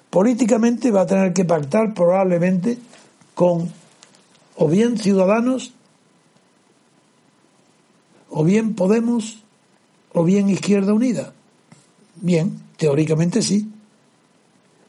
[0.10, 2.78] Políticamente va a tener que pactar probablemente
[3.34, 3.72] con
[4.56, 5.74] o bien Ciudadanos,
[8.30, 9.40] o bien Podemos,
[10.14, 11.34] o bien Izquierda Unida.
[12.16, 13.70] Bien, teóricamente sí,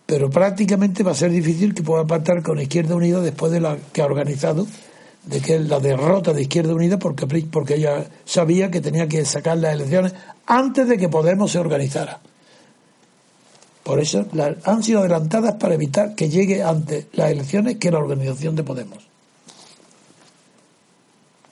[0.07, 3.77] pero prácticamente va a ser difícil que pueda pactar con Izquierda Unida después de la
[3.93, 4.67] que ha organizado,
[5.25, 9.59] de que la derrota de Izquierda Unida, porque, porque ella sabía que tenía que sacar
[9.59, 10.15] las elecciones
[10.47, 12.21] antes de que Podemos se organizara.
[13.83, 14.27] Por eso
[14.65, 19.16] han sido adelantadas para evitar que llegue antes las elecciones que la organización de Podemos.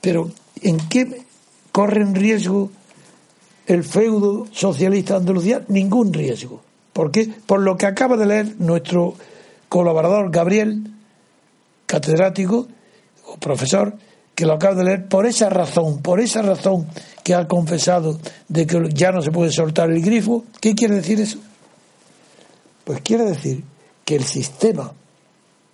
[0.05, 0.29] Pero
[0.61, 1.23] ¿en qué
[1.71, 2.69] corre en riesgo
[3.65, 5.65] el feudo socialista de Andalucía?
[5.67, 6.61] Ningún riesgo.
[6.93, 7.27] ¿Por qué?
[7.47, 9.15] Por lo que acaba de leer nuestro
[9.67, 10.91] colaborador Gabriel,
[11.87, 12.67] catedrático
[13.25, 13.97] o profesor,
[14.35, 16.87] que lo acaba de leer por esa razón, por esa razón
[17.23, 20.45] que ha confesado de que ya no se puede soltar el grifo.
[20.61, 21.39] ¿Qué quiere decir eso?
[22.83, 23.63] Pues quiere decir
[24.05, 24.91] que el sistema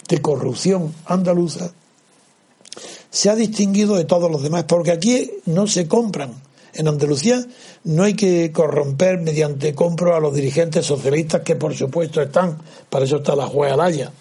[0.07, 1.73] de corrupción andaluza
[3.11, 6.33] se ha distinguido de todos los demás, porque aquí no se compran.
[6.73, 7.45] En Andalucía
[7.83, 12.57] no hay que corromper mediante compro a los dirigentes socialistas, que por supuesto están,
[12.89, 14.11] para eso está la jueza Alaya,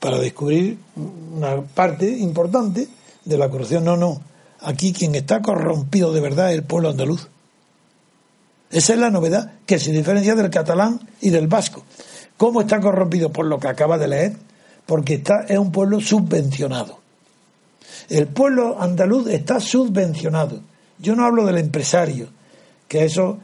[0.00, 2.88] para descubrir una parte importante
[3.24, 3.84] de la corrupción.
[3.84, 4.20] No, no.
[4.62, 7.28] Aquí quien está corrompido de verdad es el pueblo andaluz.
[8.72, 11.84] Esa es la novedad que se diferencia del catalán y del vasco.
[12.36, 13.30] ¿Cómo está corrompido?
[13.30, 14.36] Por lo que acaba de leer,
[14.86, 16.99] porque está, es un pueblo subvencionado.
[18.08, 20.60] El pueblo andaluz está subvencionado.
[20.98, 22.28] Yo no hablo del empresario,
[22.88, 23.38] que eso,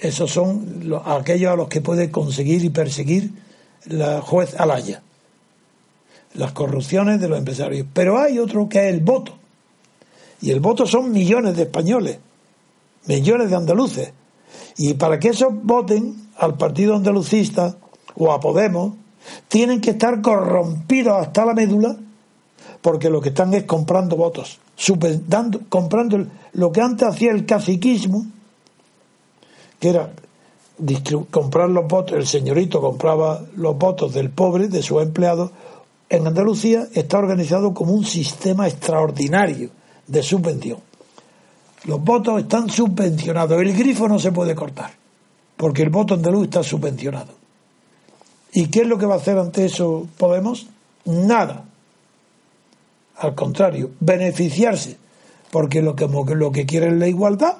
[0.00, 3.32] esos son aquellos a los que puede conseguir y perseguir
[3.86, 5.02] la juez Alaya.
[6.34, 7.86] Las corrupciones de los empresarios.
[7.92, 9.36] Pero hay otro que es el voto.
[10.40, 12.18] Y el voto son millones de españoles,
[13.06, 14.12] millones de andaluces.
[14.76, 17.76] Y para que esos voten al partido andalucista
[18.14, 18.94] o a Podemos,
[19.48, 21.96] tienen que estar corrompidos hasta la médula
[22.82, 24.58] porque lo que están es comprando votos,
[25.26, 28.26] dando, comprando lo que antes hacía el caciquismo,
[29.78, 30.12] que era
[31.30, 35.52] comprar los votos, el señorito compraba los votos del pobre, de su empleado,
[36.08, 39.70] en Andalucía está organizado como un sistema extraordinario
[40.06, 40.78] de subvención.
[41.84, 44.90] Los votos están subvencionados, el grifo no se puede cortar,
[45.56, 47.32] porque el voto andaluz está subvencionado.
[48.52, 50.66] ¿Y qué es lo que va a hacer ante eso Podemos?
[51.04, 51.64] Nada
[53.20, 54.96] al contrario, beneficiarse
[55.50, 57.58] porque lo que, lo que quiere es la igualdad.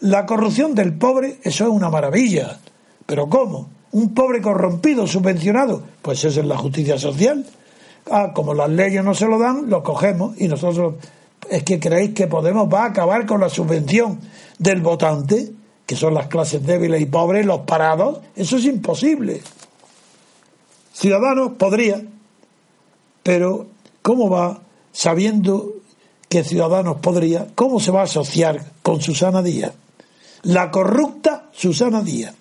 [0.00, 2.58] La corrupción del pobre, eso es una maravilla.
[3.06, 3.68] ¿Pero cómo?
[3.92, 5.82] ¿Un pobre corrompido, subvencionado?
[6.02, 7.44] Pues eso es la justicia social.
[8.10, 10.94] Ah, como las leyes no se lo dan, lo cogemos y nosotros...
[11.50, 14.18] ¿Es que creéis que Podemos va a acabar con la subvención
[14.58, 15.52] del votante?
[15.84, 18.20] Que son las clases débiles y pobres, los parados.
[18.34, 19.42] Eso es imposible.
[20.94, 22.02] Ciudadanos podría,
[23.22, 23.66] pero
[24.00, 24.62] ¿cómo va
[24.94, 25.74] sabiendo
[26.28, 29.72] que Ciudadanos podría, cómo se va a asociar con Susana Díaz?
[30.44, 32.34] La corrupta Susana Díaz,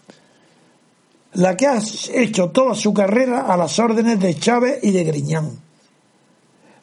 [1.34, 1.82] la que ha
[2.14, 5.60] hecho toda su carrera a las órdenes de Chávez y de Griñán,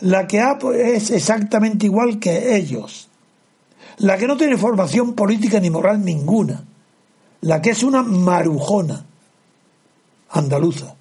[0.00, 0.42] la que
[0.74, 3.08] es exactamente igual que ellos,
[3.98, 6.64] la que no tiene formación política ni moral ninguna,
[7.42, 9.04] la que es una marujona
[10.30, 10.94] andaluza.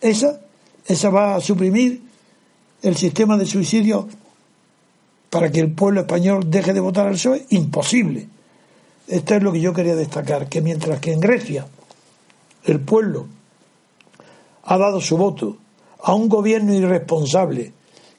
[0.00, 0.40] Esa,
[0.86, 2.11] esa va a suprimir
[2.82, 4.08] el sistema de suicidio
[5.30, 7.46] para que el pueblo español deje de votar al PSOE?
[7.50, 8.28] Imposible.
[9.08, 11.66] Esto es lo que yo quería destacar, que mientras que en Grecia
[12.64, 13.26] el pueblo
[14.64, 15.56] ha dado su voto
[16.02, 17.72] a un gobierno irresponsable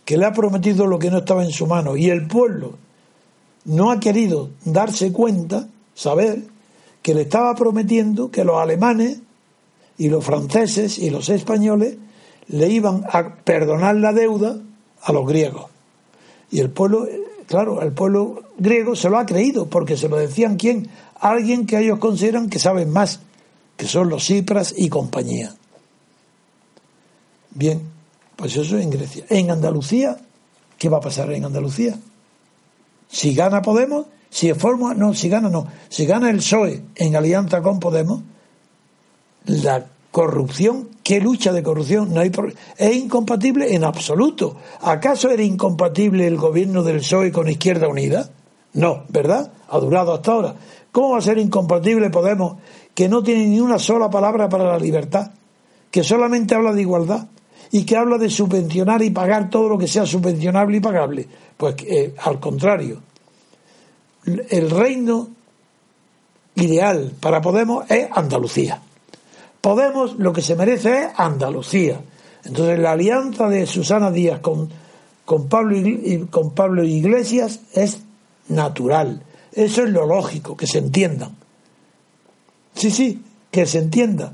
[0.06, 2.78] que le ha prometido lo que no estaba en su mano y el pueblo
[3.66, 6.44] no ha querido darse cuenta, saber
[7.02, 9.20] que le estaba prometiendo que los alemanes
[9.98, 11.98] y los franceses y los españoles
[12.48, 14.58] le iban a perdonar la deuda
[15.02, 15.66] a los griegos.
[16.52, 17.08] Y el pueblo,
[17.48, 20.90] claro, el pueblo griego se lo ha creído, porque se lo decían quién,
[21.20, 23.22] alguien que ellos consideran que saben más,
[23.78, 25.56] que son los Cipras y compañía.
[27.52, 27.82] Bien,
[28.36, 29.26] pues eso en Grecia.
[29.30, 30.18] En Andalucía,
[30.78, 31.98] ¿qué va a pasar en Andalucía?
[33.10, 37.62] Si gana Podemos, si forma, no, si gana no, si gana el PSOE en alianza
[37.62, 38.22] con Podemos,
[39.46, 42.14] la corrupción, ¿qué lucha de corrupción?
[42.14, 42.32] No hay
[42.78, 44.56] es incompatible en absoluto.
[44.82, 48.30] ¿Acaso era incompatible el gobierno del PSOE con Izquierda Unida?
[48.74, 49.52] No, ¿verdad?
[49.68, 50.56] Ha durado hasta ahora.
[50.92, 52.58] ¿Cómo va a ser incompatible Podemos,
[52.94, 55.32] que no tiene ni una sola palabra para la libertad,
[55.90, 57.26] que solamente habla de igualdad
[57.72, 61.28] y que habla de subvencionar y pagar todo lo que sea subvencionable y pagable?
[61.58, 63.02] Pues eh, al contrario,
[64.28, 65.30] el reino
[66.54, 68.80] ideal para Podemos es Andalucía.
[69.64, 72.02] Podemos lo que se merece es Andalucía.
[72.44, 74.70] Entonces la alianza de Susana Díaz con,
[75.24, 75.78] con, Pablo,
[76.30, 78.02] con Pablo Iglesias es
[78.50, 79.24] natural.
[79.54, 81.38] Eso es lo lógico, que se entiendan.
[82.76, 84.34] Sí, sí, que se entienda.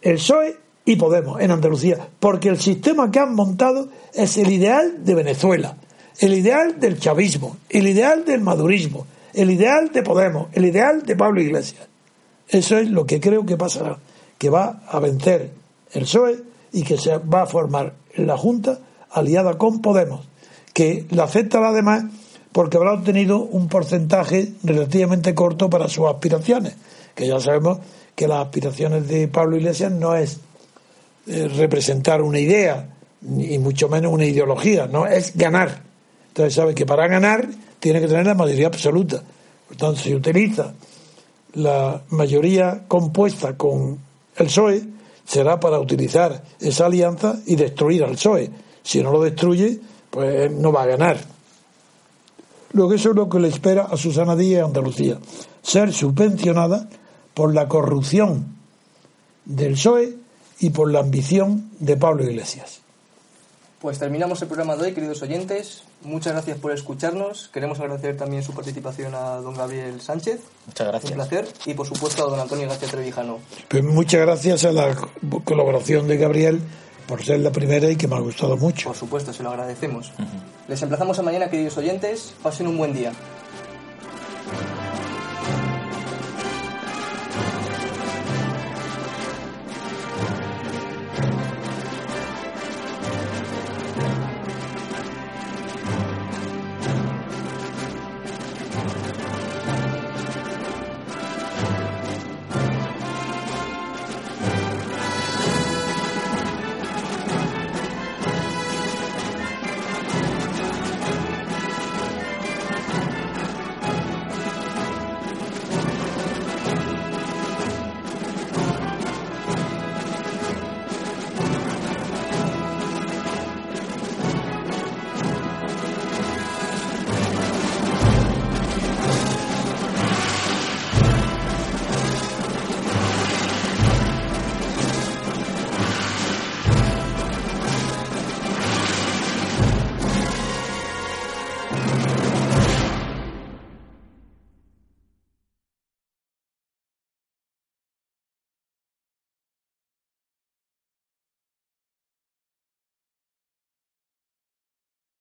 [0.00, 0.56] El PSOE
[0.86, 5.76] y Podemos en Andalucía, porque el sistema que han montado es el ideal de Venezuela,
[6.20, 11.16] el ideal del chavismo, el ideal del madurismo, el ideal de Podemos, el ideal de
[11.16, 11.86] Pablo Iglesias.
[12.48, 13.98] Eso es lo que creo que pasará
[14.38, 15.50] que va a vencer
[15.92, 16.42] el PSOE
[16.72, 18.78] y que se va a formar la Junta
[19.10, 20.26] aliada con Podemos,
[20.72, 22.04] que la acepta además
[22.52, 26.74] porque habrá obtenido un porcentaje relativamente corto para sus aspiraciones,
[27.14, 27.78] que ya sabemos
[28.14, 30.38] que las aspiraciones de Pablo Iglesias no es
[31.26, 32.88] eh, representar una idea,
[33.20, 35.82] ni mucho menos una ideología, no, es ganar.
[36.28, 37.46] Entonces sabe que para ganar
[37.78, 39.22] tiene que tener la mayoría absoluta.
[39.68, 40.72] Por tanto, utiliza
[41.56, 43.98] la mayoría compuesta con
[44.36, 44.82] el PSOE
[45.24, 48.50] será para utilizar esa alianza y destruir al PSOE.
[48.82, 49.80] Si no lo destruye,
[50.10, 51.18] pues no va a ganar.
[52.72, 55.18] Luego eso es lo que le espera a Susana Díaz Andalucía.
[55.62, 56.88] Ser subvencionada
[57.32, 58.54] por la corrupción
[59.46, 60.14] del PSOE
[60.60, 62.85] y por la ambición de Pablo Iglesias.
[63.80, 65.82] Pues terminamos el programa de hoy, queridos oyentes.
[66.02, 67.48] Muchas gracias por escucharnos.
[67.52, 70.40] Queremos agradecer también su participación a don Gabriel Sánchez.
[70.66, 71.10] Muchas gracias.
[71.10, 71.48] Un placer.
[71.66, 73.38] Y por supuesto a don Antonio García Trevijano.
[73.68, 74.96] Pues muchas gracias a la
[75.44, 76.60] colaboración de Gabriel
[77.06, 78.88] por ser la primera y que me ha gustado mucho.
[78.88, 80.10] Por supuesto, se lo agradecemos.
[80.68, 82.34] Les emplazamos a mañana, queridos oyentes.
[82.42, 83.12] Pasen un buen día.